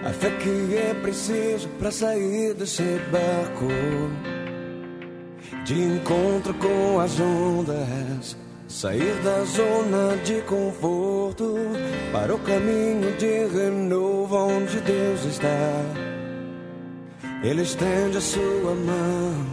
A 0.05 0.11
fé 0.11 0.31
que 0.31 0.77
é 0.77 0.95
preciso 1.03 1.69
para 1.79 1.91
sair 1.91 2.55
desse 2.55 3.01
barco. 3.11 3.67
De 5.65 5.75
encontro 5.75 6.53
com 6.55 7.01
as 7.01 7.19
ondas, 7.19 8.37
sair 8.69 9.15
da 9.23 9.45
zona 9.45 10.17
de 10.25 10.43
conforto. 10.43 11.57
Para 12.13 12.35
o 12.35 12.39
caminho 12.41 13.17
de 13.17 13.47
renovo 13.47 14.37
onde 14.37 14.81
Deus 14.81 15.25
está. 15.25 16.05
Ele 17.43 17.63
estende 17.63 18.17
a 18.17 18.21
sua 18.23 18.75
mão, 18.75 19.47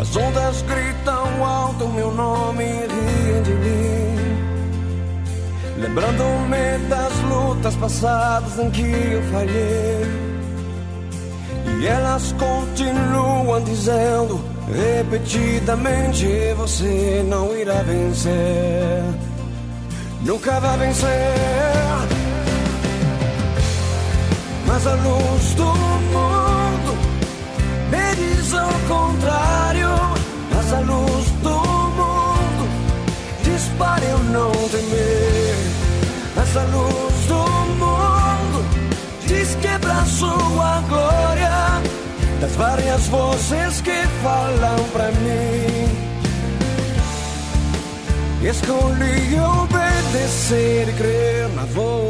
as 0.00 0.16
ondas 0.16 0.62
gritam 0.62 1.44
alto 1.44 1.86
meu 1.88 2.10
nome 2.12 2.64
riem 2.64 3.42
de 3.42 3.50
mim. 3.50 4.07
Lembrando-me 5.80 6.88
das 6.88 7.12
lutas 7.30 7.76
passadas 7.76 8.58
em 8.58 8.70
que 8.70 8.82
eu 8.82 9.22
falhei. 9.32 10.28
E 11.80 11.86
elas 11.86 12.32
continuam 12.32 13.62
dizendo 13.62 14.44
repetidamente: 14.74 16.26
Você 16.56 17.24
não 17.28 17.56
irá 17.56 17.80
vencer. 17.82 19.04
Nunca 20.22 20.58
vai 20.58 20.78
vencer. 20.78 21.08
Mas 24.66 24.84
a 24.84 24.94
luz 24.94 25.54
do 25.54 25.64
mundo 25.64 26.98
me 27.90 28.16
diz 28.16 28.52
ao 28.52 28.72
contrário. 28.88 29.88
Mas 30.52 30.72
a 30.72 30.80
luz 30.80 31.30
do 31.42 31.50
mundo 31.50 32.68
diz 33.44 33.68
para 33.78 34.04
eu 34.04 34.18
não 34.24 34.50
temer 34.70 35.37
essa 36.48 36.62
luz 36.64 37.26
do 37.26 37.44
mundo 37.76 38.64
diz 39.26 39.54
quebrar 39.56 40.06
sua 40.06 40.80
glória 40.88 41.82
das 42.40 42.56
várias 42.56 43.06
vozes 43.08 43.80
que 43.82 44.06
falam 44.22 44.82
pra 44.92 45.10
mim. 45.12 45.88
Escolhi 48.42 49.38
obedecer 49.40 50.88
e 50.88 50.92
crer 50.92 51.48
na 51.54 51.64
voz 51.64 52.07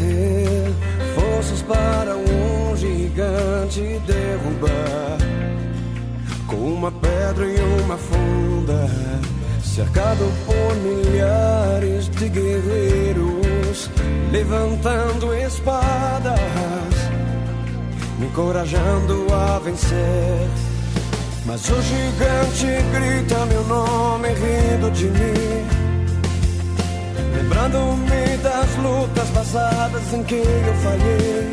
ter 0.00 0.72
forças 1.14 1.62
para 1.62 2.16
um 2.16 2.76
gigante 2.76 4.00
derrubar? 4.06 5.18
Com 6.46 6.56
uma 6.56 6.90
pedra 6.90 7.46
e 7.46 7.82
uma 7.82 7.96
funda, 7.96 8.88
cercado 9.62 10.24
por 10.46 10.74
milhares 10.76 12.08
de 12.08 12.28
guerreiros, 12.28 13.90
levantando 14.32 15.34
espadas, 15.34 16.40
me 18.18 18.26
encorajando 18.26 19.26
a 19.32 19.58
vencer. 19.58 20.48
Mas 21.46 21.68
o 21.68 21.82
gigante 21.82 22.66
grita 22.92 23.46
meu 23.46 23.64
nome 23.64 24.28
rindo 24.28 24.90
de 24.90 25.06
mim. 25.06 25.79
Lembrando-me 27.70 28.36
das 28.38 28.76
lutas 28.82 29.28
passadas 29.30 30.12
em 30.12 30.24
que 30.24 30.34
eu 30.34 30.74
falhei. 30.82 31.52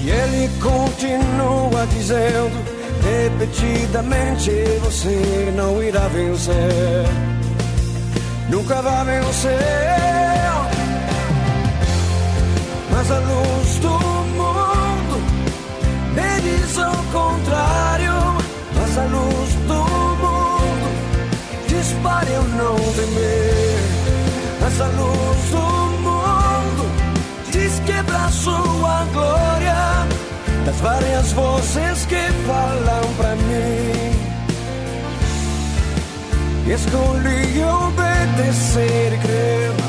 E 0.00 0.10
ele 0.10 0.50
continua 0.60 1.86
dizendo 1.86 2.50
repetidamente: 3.04 4.50
Você 4.82 5.52
não 5.54 5.80
irá 5.80 6.08
vencer. 6.08 7.06
Nunca 8.48 8.82
vai 8.82 9.04
vencer. 9.04 9.58
Mas 12.90 13.10
a 13.12 13.18
luz 13.18 13.78
do 13.78 13.90
mundo 13.90 15.22
me 16.14 16.40
diz 16.40 16.78
ao 16.78 16.96
contrário. 17.12 18.12
Mas 18.74 18.98
a 18.98 19.04
luz 19.04 19.54
do 19.68 19.84
mundo 20.20 20.88
diz 21.68 21.92
para 22.02 22.28
eu 22.28 22.42
não 22.42 22.76
temer. 22.94 23.61
Essa 24.72 24.86
luz 24.86 25.50
do 25.50 25.58
mundo 26.00 26.90
diz 27.50 27.78
quebrar 27.80 28.32
sua 28.32 29.04
glória 29.12 30.06
das 30.64 30.76
várias 30.80 31.32
vozes 31.32 32.06
que 32.06 32.32
falam 32.46 33.14
pra 33.18 33.36
mim. 33.36 34.12
Escolhi 36.72 37.62
obedecer 37.62 39.12
e 39.12 39.18
crer 39.18 39.81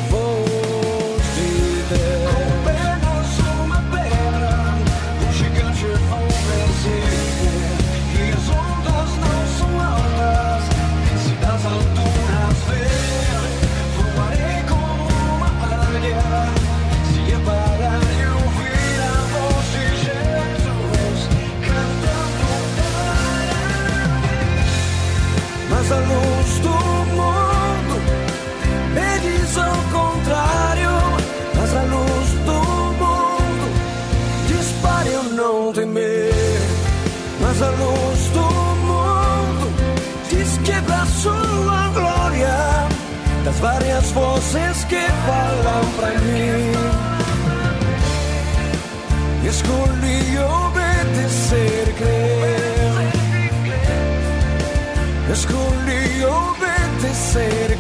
Das 43.53 43.59
várias 43.59 44.11
vozes 44.11 44.83
que 44.85 45.01
falam 45.25 45.85
pra 45.95 46.09
mim. 46.09 46.71
Escolhi 49.47 50.39
obedecer 50.39 51.89
e 51.89 51.93
crer. 51.93 52.93
Escolhi 55.31 56.25
obedecer 56.25 57.72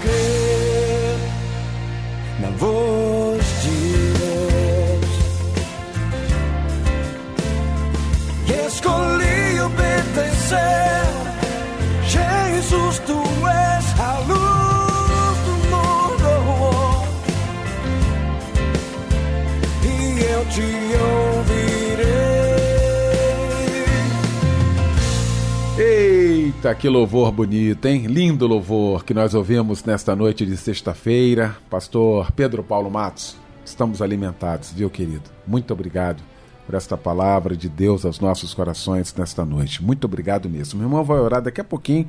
Eita, 26.63 26.73
que 26.75 26.87
louvor 26.87 27.29
bonito, 27.29 27.85
hein? 27.89 28.07
Lindo 28.07 28.47
louvor 28.47 29.03
que 29.03 29.13
nós 29.13 29.33
ouvimos 29.33 29.83
nesta 29.83 30.15
noite 30.15 30.45
de 30.45 30.55
sexta-feira. 30.55 31.57
Pastor 31.69 32.31
Pedro 32.31 32.63
Paulo 32.63 32.89
Matos, 32.89 33.35
estamos 33.65 34.01
alimentados, 34.01 34.71
viu, 34.71 34.89
querido? 34.89 35.29
Muito 35.45 35.73
obrigado 35.73 36.23
por 36.65 36.73
esta 36.73 36.95
palavra 36.95 37.53
de 37.57 37.67
Deus 37.67 38.05
aos 38.05 38.21
nossos 38.21 38.53
corações 38.53 39.13
nesta 39.13 39.43
noite. 39.43 39.83
Muito 39.83 40.05
obrigado 40.05 40.49
mesmo. 40.49 40.79
Meu 40.79 40.87
irmão 40.87 41.03
vai 41.03 41.19
orar 41.19 41.41
daqui 41.41 41.59
a 41.59 41.65
pouquinho. 41.65 42.07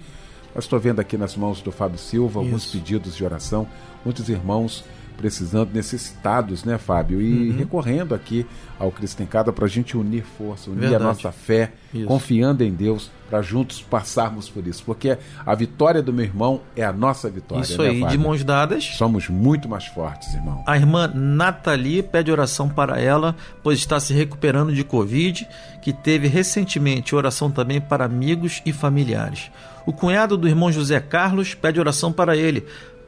Eu 0.55 0.61
estou 0.61 0.79
vendo 0.79 1.01
aqui 1.01 1.19
nas 1.19 1.37
mãos 1.37 1.61
do 1.61 1.73
Fábio 1.73 1.99
Silva 1.99 2.39
alguns 2.39 2.71
pedidos 2.71 3.17
de 3.17 3.25
oração. 3.25 3.67
Muitos 4.05 4.29
irmãos 4.29 4.85
precisando, 5.17 5.71
necessitados, 5.73 6.65
né, 6.65 6.79
Fábio? 6.79 7.21
E 7.21 7.51
Uhum. 7.51 7.57
recorrendo 7.57 8.15
aqui 8.15 8.47
ao 8.79 8.91
Cristo 8.91 9.23
em 9.23 9.27
Cada 9.27 9.53
para 9.53 9.65
a 9.67 9.69
gente 9.69 9.97
unir 9.97 10.25
força, 10.25 10.71
unir 10.71 10.81
Verdade. 10.81 11.03
a 11.03 11.07
nossa 11.07 11.33
fé, 11.33 11.73
Isso. 11.93 12.07
confiando 12.07 12.63
em 12.65 12.73
Deus, 12.73 13.11
para 13.31 13.41
juntos 13.41 13.81
passarmos 13.83 14.49
por 14.49 14.67
isso. 14.67 14.83
Porque 14.85 15.17
a 15.45 15.55
vitória 15.55 16.03
do 16.03 16.13
meu 16.13 16.25
irmão 16.25 16.61
é 16.77 16.85
a 16.85 16.93
nossa 16.93 17.29
vitória. 17.31 17.63
Isso 17.63 17.81
né, 17.83 17.89
aí, 17.89 17.95
de 17.97 18.01
Fábio? 18.03 18.21
mãos 18.21 18.45
dadas. 18.45 18.85
Somos 18.85 19.29
muito 19.29 19.69
mais 19.69 19.87
fortes, 19.87 20.33
irmão. 20.35 20.63
A 20.67 20.77
irmã 20.77 21.11
Nathalie 21.13 22.03
pede 22.03 22.31
oração 22.31 22.69
para 22.69 23.01
ela, 23.01 23.35
pois 23.63 23.79
está 23.79 23.99
se 23.99 24.13
recuperando 24.13 24.73
de 24.75 24.85
Covid, 24.85 25.49
que 25.83 25.93
teve 25.93 26.29
recentemente 26.29 27.15
oração 27.15 27.51
também 27.51 27.81
para 27.81 28.05
amigos 28.05 28.61
e 28.67 28.73
familiares. 28.73 29.51
O 29.87 29.93
cunhado 29.93 30.37
do 30.37 30.49
irmão 30.49 30.73
José 30.73 30.99
Carlos 31.01 31.55
pede 31.55 31.79
oração 31.79 32.11
para 32.13 32.37
ele, 32.37 32.65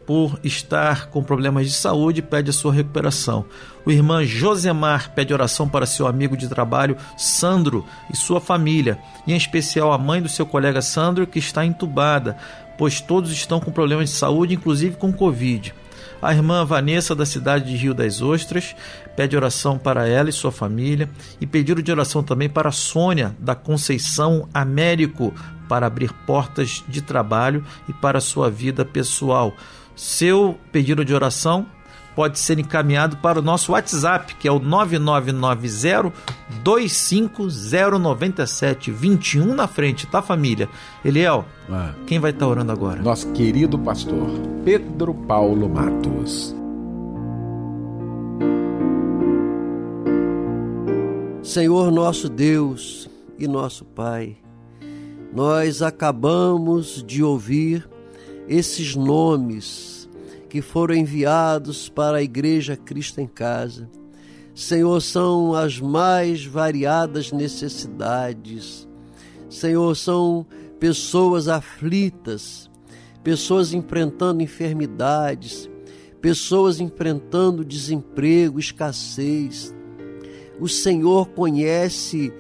por 0.07 0.39
estar 0.45 1.09
com 1.09 1.23
problemas 1.23 1.67
de 1.67 1.73
saúde, 1.73 2.23
pede 2.23 2.51
a 2.51 2.53
sua 2.53 2.73
recuperação. 2.73 3.45
O 3.85 3.91
irmão 3.91 4.25
Josemar 4.25 5.13
pede 5.15 5.35
oração 5.35 5.69
para 5.69 5.85
seu 5.85 6.07
amigo 6.07 6.37
de 6.37 6.49
trabalho 6.49 6.97
Sandro 7.17 7.85
e 8.13 8.17
sua 8.17 8.41
família, 8.41 8.99
e 9.27 9.33
em 9.33 9.37
especial 9.37 9.93
a 9.93 9.99
mãe 9.99 10.23
do 10.23 10.29
seu 10.29 10.47
colega 10.47 10.81
Sandro, 10.81 11.27
que 11.27 11.39
está 11.39 11.65
entubada, 11.67 12.37
pois 12.79 13.01
todos 13.01 13.33
estão 13.33 13.59
com 13.59 13.73
problemas 13.73 14.09
de 14.09 14.15
saúde, 14.15 14.55
inclusive 14.55 14.97
com 14.97 15.13
Covid. 15.13 15.75
A 16.21 16.33
irmã 16.33 16.65
Vanessa, 16.65 17.15
da 17.15 17.27
cidade 17.27 17.67
de 17.71 17.77
Rio 17.77 17.93
das 17.93 18.23
Ostras, 18.23 18.75
pede 19.15 19.37
oração 19.37 19.79
para 19.79 20.09
ela 20.09 20.31
e 20.31 20.33
sua 20.33 20.51
família 20.51 21.11
e 21.41 21.47
pediram 21.47 21.83
de 21.83 21.93
oração 21.93 22.23
também 22.23 22.49
para 22.49 22.71
a 22.71 22.73
Sônia, 22.73 23.37
da 23.39 23.55
Conceição 23.55 24.49
Américo, 24.53 25.35
para 25.69 25.87
abrir 25.87 26.13
portas 26.27 26.83
de 26.89 27.03
trabalho 27.03 27.65
e 27.89 27.93
para 27.93 28.21
sua 28.21 28.51
vida 28.51 28.85
pessoal. 28.85 29.55
Seu 29.97 30.57
pedido 30.71 31.05
de 31.05 31.13
oração 31.15 31.67
pode 32.15 32.39
ser 32.39 32.59
encaminhado 32.59 33.17
para 33.19 33.41
o 33.41 33.43
nosso 33.43 33.73
WhatsApp, 33.73 34.35
que 34.37 34.49
é 34.49 34.53
o 34.53 34.59
9990 34.59 36.13
25097 36.63 38.91
21 38.91 39.55
na 39.55 39.67
frente, 39.67 40.07
tá 40.07 40.23
família? 40.23 40.69
Eliel, 41.05 41.45
Ah, 41.71 41.93
quem 42.07 42.19
vai 42.19 42.31
estar 42.31 42.47
orando 42.47 42.73
agora? 42.73 43.03
nosso 43.03 43.31
querido 43.33 43.79
pastor 43.79 44.29
Pedro 44.65 45.13
Paulo 45.15 45.69
Matos. 45.69 46.55
Senhor 51.43 51.91
nosso 51.93 52.29
Deus 52.29 53.09
e 53.39 53.47
nosso 53.47 53.85
Pai, 53.85 54.37
nós 55.33 55.81
acabamos 55.83 57.03
de 57.07 57.23
ouvir 57.23 57.89
esses 58.49 58.95
nomes 58.95 60.09
que 60.49 60.63
foram 60.63 60.95
enviados 60.95 61.89
para 61.89 62.19
a 62.19 62.23
Igreja 62.23 62.77
Cristo 62.77 63.21
em 63.21 63.27
Casa. 63.27 63.89
Senhor, 64.55 65.01
são 65.03 65.55
as 65.55 65.79
mais 65.79 66.45
variadas 66.45 67.31
necessidades. 67.31 68.89
Senhor, 69.51 69.95
são 69.95 70.47
pessoas 70.81 71.47
aflitas, 71.49 72.71
pessoas 73.23 73.75
enfrentando 73.75 74.43
enfermidades, 74.43 75.69
pessoas 76.23 76.81
enfrentando 76.81 77.65
desemprego, 77.65 78.59
escassez. 78.59 79.75
O 80.59 80.69
Senhor 80.69 81.29
conhece 81.29 82.33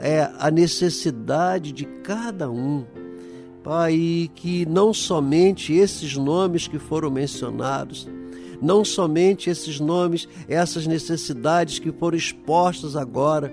é, 0.00 0.28
a 0.38 0.50
necessidade 0.50 1.72
de 1.72 1.84
cada 1.84 2.50
um. 2.50 2.84
Pai, 3.62 4.30
que 4.34 4.64
não 4.64 4.94
somente 4.94 5.74
esses 5.74 6.16
nomes 6.16 6.66
que 6.66 6.78
foram 6.78 7.10
mencionados, 7.10 8.08
não 8.60 8.84
somente 8.84 9.50
esses 9.50 9.78
nomes, 9.78 10.26
essas 10.48 10.86
necessidades 10.86 11.78
que 11.78 11.92
foram 11.92 12.16
expostas 12.16 12.96
agora, 12.96 13.52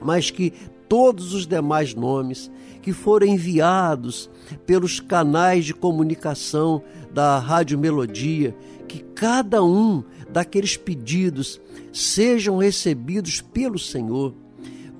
mas 0.00 0.30
que 0.30 0.52
todos 0.88 1.34
os 1.34 1.46
demais 1.46 1.94
nomes 1.94 2.50
que 2.82 2.92
foram 2.92 3.26
enviados 3.26 4.30
pelos 4.66 5.00
canais 5.00 5.66
de 5.66 5.74
comunicação 5.74 6.82
da 7.12 7.38
Rádio 7.38 7.78
Melodia, 7.78 8.56
que 8.88 9.00
cada 9.14 9.62
um 9.62 10.02
daqueles 10.30 10.76
pedidos 10.76 11.60
sejam 11.92 12.56
recebidos 12.56 13.40
pelo 13.40 13.78
Senhor. 13.78 14.34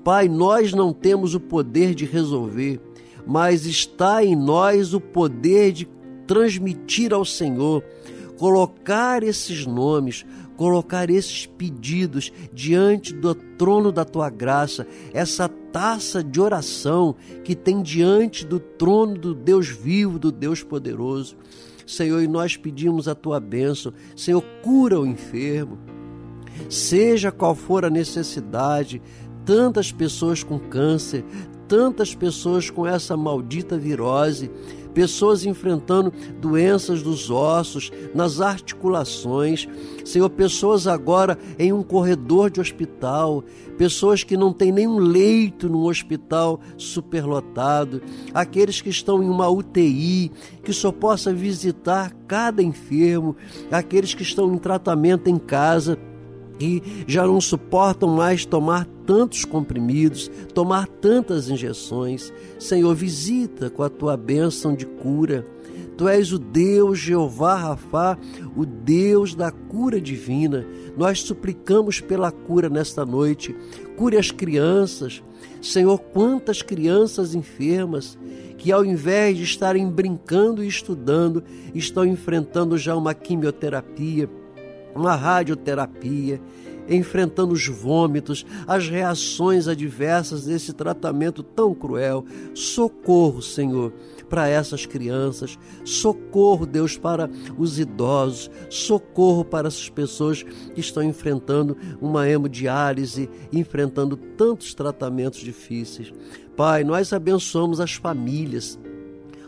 Pai, 0.03 0.27
nós 0.27 0.73
não 0.73 0.93
temos 0.93 1.35
o 1.35 1.39
poder 1.39 1.93
de 1.95 2.05
resolver, 2.05 2.79
mas 3.25 3.65
está 3.65 4.23
em 4.23 4.35
nós 4.35 4.93
o 4.93 5.01
poder 5.01 5.71
de 5.71 5.87
transmitir 6.27 7.13
ao 7.13 7.25
Senhor, 7.25 7.83
colocar 8.37 9.23
esses 9.23 9.65
nomes, 9.65 10.25
colocar 10.55 11.09
esses 11.09 11.45
pedidos 11.45 12.31
diante 12.53 13.13
do 13.13 13.33
trono 13.33 13.91
da 13.91 14.05
tua 14.05 14.29
graça, 14.29 14.85
essa 15.13 15.49
taça 15.49 16.23
de 16.23 16.39
oração 16.39 17.15
que 17.43 17.55
tem 17.55 17.81
diante 17.81 18.45
do 18.45 18.59
trono 18.59 19.17
do 19.17 19.33
Deus 19.33 19.67
vivo, 19.67 20.19
do 20.19 20.31
Deus 20.31 20.63
poderoso. 20.63 21.35
Senhor, 21.85 22.21
e 22.21 22.27
nós 22.27 22.55
pedimos 22.55 23.07
a 23.07 23.15
tua 23.15 23.39
bênção. 23.39 23.93
Senhor, 24.15 24.43
cura 24.61 24.99
o 24.99 25.05
enfermo. 25.05 25.77
Seja 26.69 27.31
qual 27.31 27.55
for 27.55 27.83
a 27.83 27.89
necessidade, 27.89 29.01
tantas 29.45 29.91
pessoas 29.91 30.43
com 30.43 30.59
câncer, 30.59 31.25
tantas 31.71 32.13
pessoas 32.13 32.69
com 32.69 32.85
essa 32.85 33.15
maldita 33.15 33.77
virose, 33.77 34.51
pessoas 34.93 35.45
enfrentando 35.45 36.11
doenças 36.41 37.01
dos 37.01 37.31
ossos, 37.31 37.93
nas 38.13 38.41
articulações, 38.41 39.69
Senhor, 40.03 40.29
pessoas 40.31 40.85
agora 40.85 41.39
em 41.57 41.71
um 41.71 41.81
corredor 41.81 42.49
de 42.49 42.59
hospital, 42.59 43.41
pessoas 43.77 44.21
que 44.21 44.35
não 44.35 44.51
têm 44.51 44.69
nenhum 44.69 44.97
leito 44.97 45.69
no 45.69 45.87
hospital 45.87 46.59
superlotado, 46.75 48.01
aqueles 48.33 48.81
que 48.81 48.89
estão 48.89 49.23
em 49.23 49.29
uma 49.29 49.47
UTI, 49.47 50.29
que 50.65 50.73
só 50.73 50.91
possa 50.91 51.33
visitar 51.33 52.11
cada 52.27 52.61
enfermo, 52.61 53.33
aqueles 53.71 54.13
que 54.13 54.23
estão 54.23 54.53
em 54.53 54.57
tratamento 54.57 55.29
em 55.29 55.37
casa 55.37 55.97
e 56.61 56.83
já 57.07 57.25
não 57.25 57.41
suportam 57.41 58.09
mais 58.09 58.45
tomar 58.45 58.85
tantos 59.05 59.43
comprimidos, 59.43 60.29
tomar 60.53 60.87
tantas 60.87 61.49
injeções. 61.49 62.31
Senhor, 62.59 62.93
visita 62.95 63.69
com 63.69 63.83
a 63.83 63.89
tua 63.89 64.15
bênção 64.15 64.75
de 64.75 64.85
cura. 64.85 65.45
Tu 65.97 66.07
és 66.07 66.31
o 66.31 66.39
Deus 66.39 66.99
Jeová 66.99 67.55
Rafá, 67.55 68.17
o 68.55 68.65
Deus 68.65 69.35
da 69.35 69.51
cura 69.51 69.99
divina. 69.99 70.65
Nós 70.97 71.21
suplicamos 71.21 71.99
pela 71.99 72.31
cura 72.31 72.69
nesta 72.69 73.05
noite. 73.05 73.55
Cure 73.97 74.17
as 74.17 74.31
crianças. 74.31 75.21
Senhor, 75.61 75.99
quantas 75.99 76.61
crianças 76.61 77.35
enfermas 77.35 78.17
que 78.61 78.71
ao 78.71 78.85
invés 78.85 79.37
de 79.37 79.43
estarem 79.43 79.89
brincando 79.89 80.63
e 80.63 80.67
estudando, 80.67 81.43
estão 81.73 82.05
enfrentando 82.05 82.77
já 82.77 82.95
uma 82.95 83.11
quimioterapia, 83.11 84.29
uma 84.95 85.15
radioterapia, 85.15 86.41
enfrentando 86.87 87.53
os 87.53 87.67
vômitos, 87.67 88.45
as 88.67 88.89
reações 88.89 89.67
adversas 89.67 90.45
desse 90.45 90.73
tratamento 90.73 91.43
tão 91.43 91.73
cruel. 91.73 92.25
Socorro, 92.53 93.41
Senhor, 93.41 93.93
para 94.29 94.47
essas 94.47 94.85
crianças, 94.85 95.59
socorro, 95.83 96.65
Deus, 96.65 96.97
para 96.97 97.29
os 97.57 97.79
idosos, 97.79 98.49
socorro 98.69 99.43
para 99.43 99.67
essas 99.67 99.89
pessoas 99.89 100.43
que 100.43 100.79
estão 100.79 101.03
enfrentando 101.03 101.77
uma 102.01 102.27
hemodiálise, 102.27 103.29
enfrentando 103.51 104.15
tantos 104.15 104.73
tratamentos 104.73 105.39
difíceis. 105.41 106.13
Pai, 106.55 106.83
nós 106.83 107.11
abençoamos 107.11 107.79
as 107.79 107.93
famílias, 107.93 108.79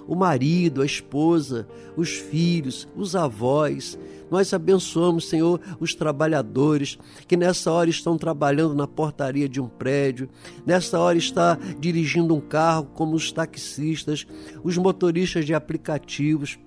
o 0.08 0.16
marido, 0.16 0.82
a 0.82 0.86
esposa, 0.86 1.68
os 1.96 2.10
filhos, 2.10 2.88
os 2.96 3.16
avós. 3.16 3.98
Nós 4.34 4.52
abençoamos, 4.52 5.30
Senhor, 5.30 5.62
os 5.80 5.94
trabalhadores 5.94 6.98
que 7.28 7.38
nessa 7.38 7.72
hora 7.72 7.88
estão 7.88 8.18
trabalhando 8.18 8.74
na 8.74 8.88
portaria 8.88 9.48
de 9.48 9.62
um 9.62 9.68
prédio, 9.68 10.28
nessa 10.66 10.98
hora 10.98 11.20
está 11.20 11.56
dirigindo 11.80 12.34
um 12.34 12.42
carro, 12.42 12.86
como 12.96 13.16
os 13.16 13.32
taxistas, 13.32 14.26
os 14.64 14.76
motoristas 14.76 15.46
de 15.46 15.54
aplicativos, 15.54 16.58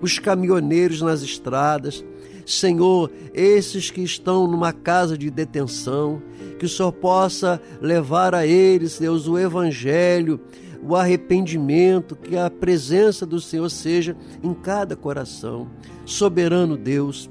os 0.00 0.18
caminhoneiros 0.18 1.02
nas 1.02 1.20
estradas. 1.20 2.02
Senhor, 2.46 3.12
esses 3.34 3.90
que 3.90 4.00
estão 4.00 4.46
numa 4.48 4.72
casa 4.72 5.18
de 5.18 5.30
detenção, 5.30 6.22
que 6.58 6.64
o 6.64 6.68
Senhor 6.68 6.92
possa 6.92 7.60
levar 7.78 8.34
a 8.34 8.46
eles, 8.46 8.98
Deus, 8.98 9.28
o 9.28 9.38
Evangelho, 9.38 10.40
o 10.82 10.96
arrependimento, 10.96 12.16
que 12.16 12.36
a 12.36 12.50
presença 12.50 13.24
do 13.24 13.40
Senhor 13.40 13.68
seja 13.70 14.16
em 14.42 14.52
cada 14.54 14.96
coração. 14.96 15.68
Soberano 16.04 16.76
Deus, 16.76 17.30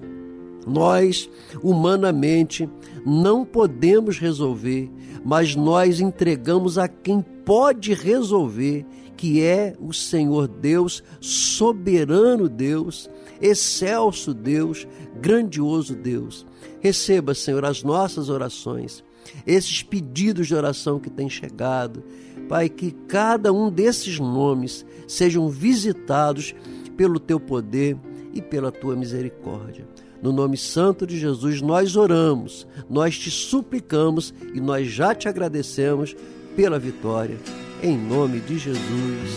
nós, 0.65 1.29
humanamente, 1.61 2.69
não 3.05 3.45
podemos 3.45 4.17
resolver, 4.17 4.89
mas 5.23 5.55
nós 5.55 5.99
entregamos 5.99 6.77
a 6.77 6.87
quem 6.87 7.21
pode 7.21 7.93
resolver, 7.93 8.85
que 9.15 9.41
é 9.41 9.75
o 9.79 9.93
Senhor 9.93 10.47
Deus, 10.47 11.03
soberano 11.21 12.49
Deus, 12.49 13.09
excelso 13.41 14.33
Deus, 14.33 14.87
grandioso 15.21 15.95
Deus. 15.95 16.45
Receba, 16.81 17.33
Senhor, 17.33 17.63
as 17.65 17.83
nossas 17.83 18.29
orações, 18.29 19.03
esses 19.45 19.81
pedidos 19.81 20.47
de 20.47 20.55
oração 20.55 20.99
que 20.99 21.09
têm 21.09 21.29
chegado. 21.29 22.03
Pai, 22.47 22.69
que 22.69 22.91
cada 23.07 23.51
um 23.51 23.69
desses 23.69 24.19
nomes 24.19 24.85
sejam 25.07 25.49
visitados 25.49 26.55
pelo 26.95 27.19
teu 27.19 27.39
poder 27.39 27.97
e 28.33 28.41
pela 28.41 28.71
tua 28.71 28.95
misericórdia. 28.95 29.87
No 30.21 30.31
nome 30.31 30.57
santo 30.57 31.05
de 31.05 31.19
Jesus 31.19 31.61
nós 31.61 31.95
oramos, 31.95 32.67
nós 32.89 33.17
te 33.17 33.29
suplicamos 33.29 34.33
e 34.53 34.59
nós 34.59 34.87
já 34.87 35.13
te 35.13 35.27
agradecemos 35.27 36.15
pela 36.55 36.79
vitória. 36.79 37.37
Em 37.83 37.97
nome 37.97 38.39
de 38.39 38.57
Jesus. 38.57 39.29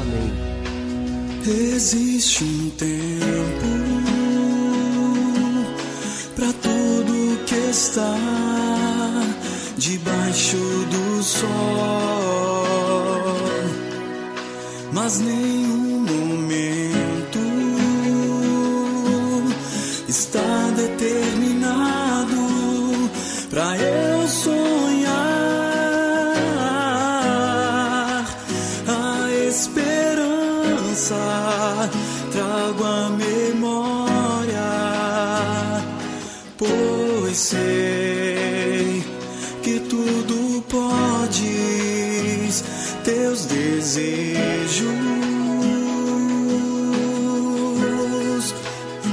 Amém. 0.00 0.50
Existe 1.46 2.44
um 2.44 2.70
tempo 2.70 3.80
para 6.36 6.52
tudo 6.52 7.44
que 7.44 7.54
está 7.70 8.14
debaixo 9.80 10.58
do 10.58 11.22
sol, 11.22 11.48
mas 14.92 15.18
nenhum 15.20 16.04
momento 16.04 16.99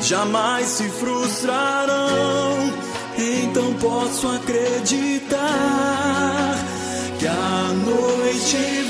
jamais 0.07 0.65
se 0.67 0.87
frustrarão. 0.89 2.73
Então 3.17 3.73
posso 3.73 4.27
acreditar 4.29 5.37
que 7.19 7.27
a 7.27 7.73
noite 7.73 8.86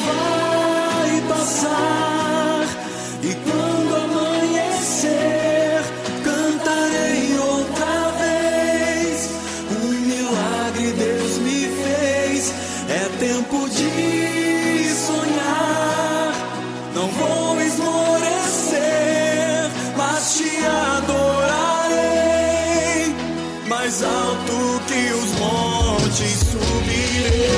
montes 26.18 26.39
subirei. 26.39 27.51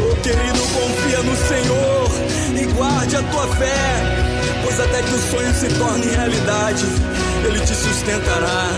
Oh, 0.00 0.16
querido, 0.22 0.60
confia 0.74 1.22
no 1.22 1.36
Senhor 1.36 2.10
e 2.60 2.64
guarde 2.74 3.16
a 3.16 3.22
tua 3.22 3.46
fé. 3.56 3.74
Pois 4.62 4.80
até 4.80 5.02
que 5.02 5.14
o 5.14 5.18
sonho 5.18 5.54
se 5.54 5.68
torne 5.78 6.06
realidade, 6.06 6.84
Ele 7.44 7.60
te 7.60 7.74
sustentará. 7.74 8.70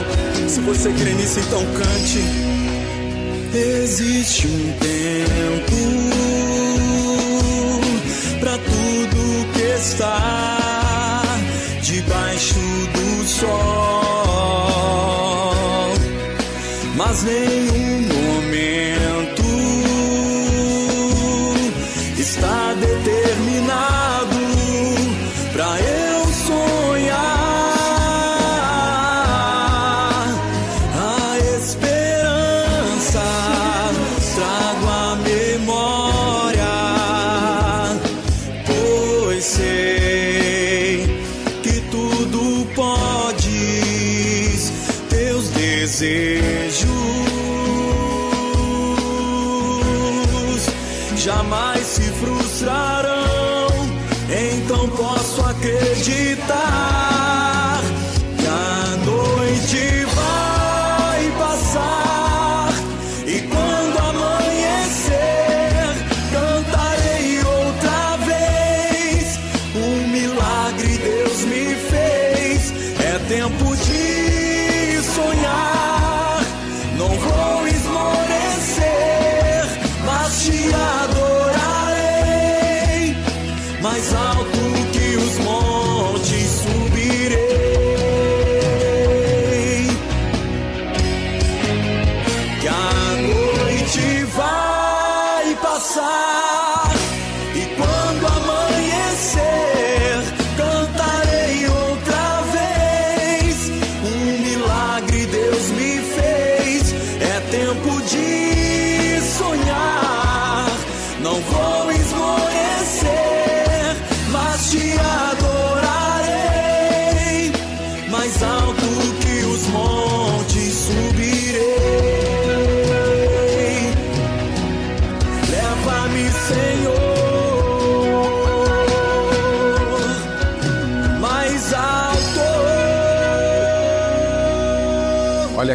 Se 0.48 0.60
você 0.60 0.92
crê 0.92 1.12
nisso, 1.12 1.40
então 1.40 1.64
cante. 1.74 2.24
Existe 3.52 4.46
um 4.46 4.72
tempo 4.78 5.76
para 8.38 8.56
tudo 8.58 9.52
que 9.52 9.62
está 9.62 11.22
debaixo 11.82 12.54
do 12.54 13.26
sol, 13.26 13.79
mas 17.10 17.24
nenhum 17.24 17.79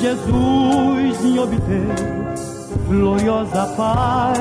Jesus 0.00 1.24
em 1.24 1.38
obter 1.38 1.86
gloriosa 2.88 3.64
paz, 3.76 4.38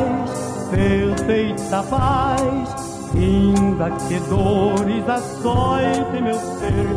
perfeita 0.72 1.84
paz, 1.84 2.76
ainda 3.14 3.92
que 3.92 4.20
dores 4.22 5.08
açoitem 5.08 6.24
meu 6.24 6.34
ser, 6.34 6.88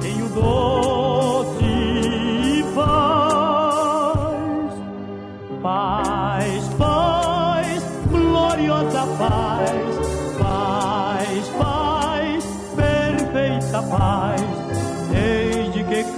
tenho 0.00 0.28
doce 0.30 1.54
paz, 2.74 4.14
paz, 5.62 6.68
paz, 6.78 7.84
gloriosa 8.10 9.06
paz, 9.18 9.70
paz, 10.38 11.48
paz, 11.58 12.44
perfeita 12.74 13.82
paz, 13.82 14.23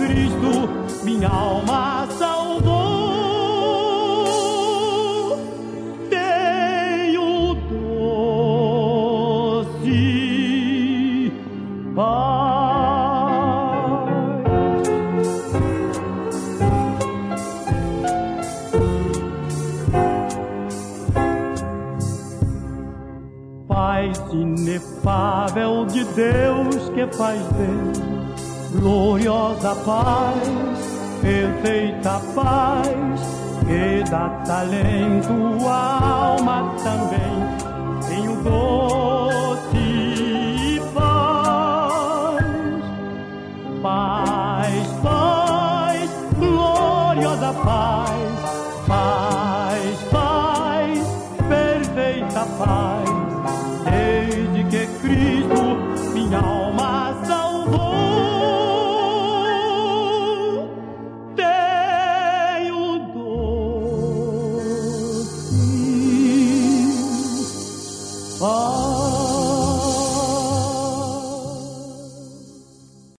Cristo 0.07 0.70
minha 1.02 1.28
alma 1.28 2.07
salvou. 2.16 2.76
Tenho 6.09 7.54
doce 7.66 9.02
paz. 11.94 12.46
Paz 23.66 24.22
inefável 24.32 25.84
de 25.86 26.04
Deus 26.04 26.88
que 26.90 27.07
faz 27.16 27.40
Deus, 27.40 27.95
gloriosa 28.87 29.74
paz 29.84 30.49
perfeita 31.20 32.20
paz 32.37 33.20
que 33.66 34.09
dá 34.09 34.28
talento 34.47 35.66
à 35.66 36.05
alma 36.05 36.72
também. 36.84 37.37
Tenho 38.09 38.37
doce 38.45 38.95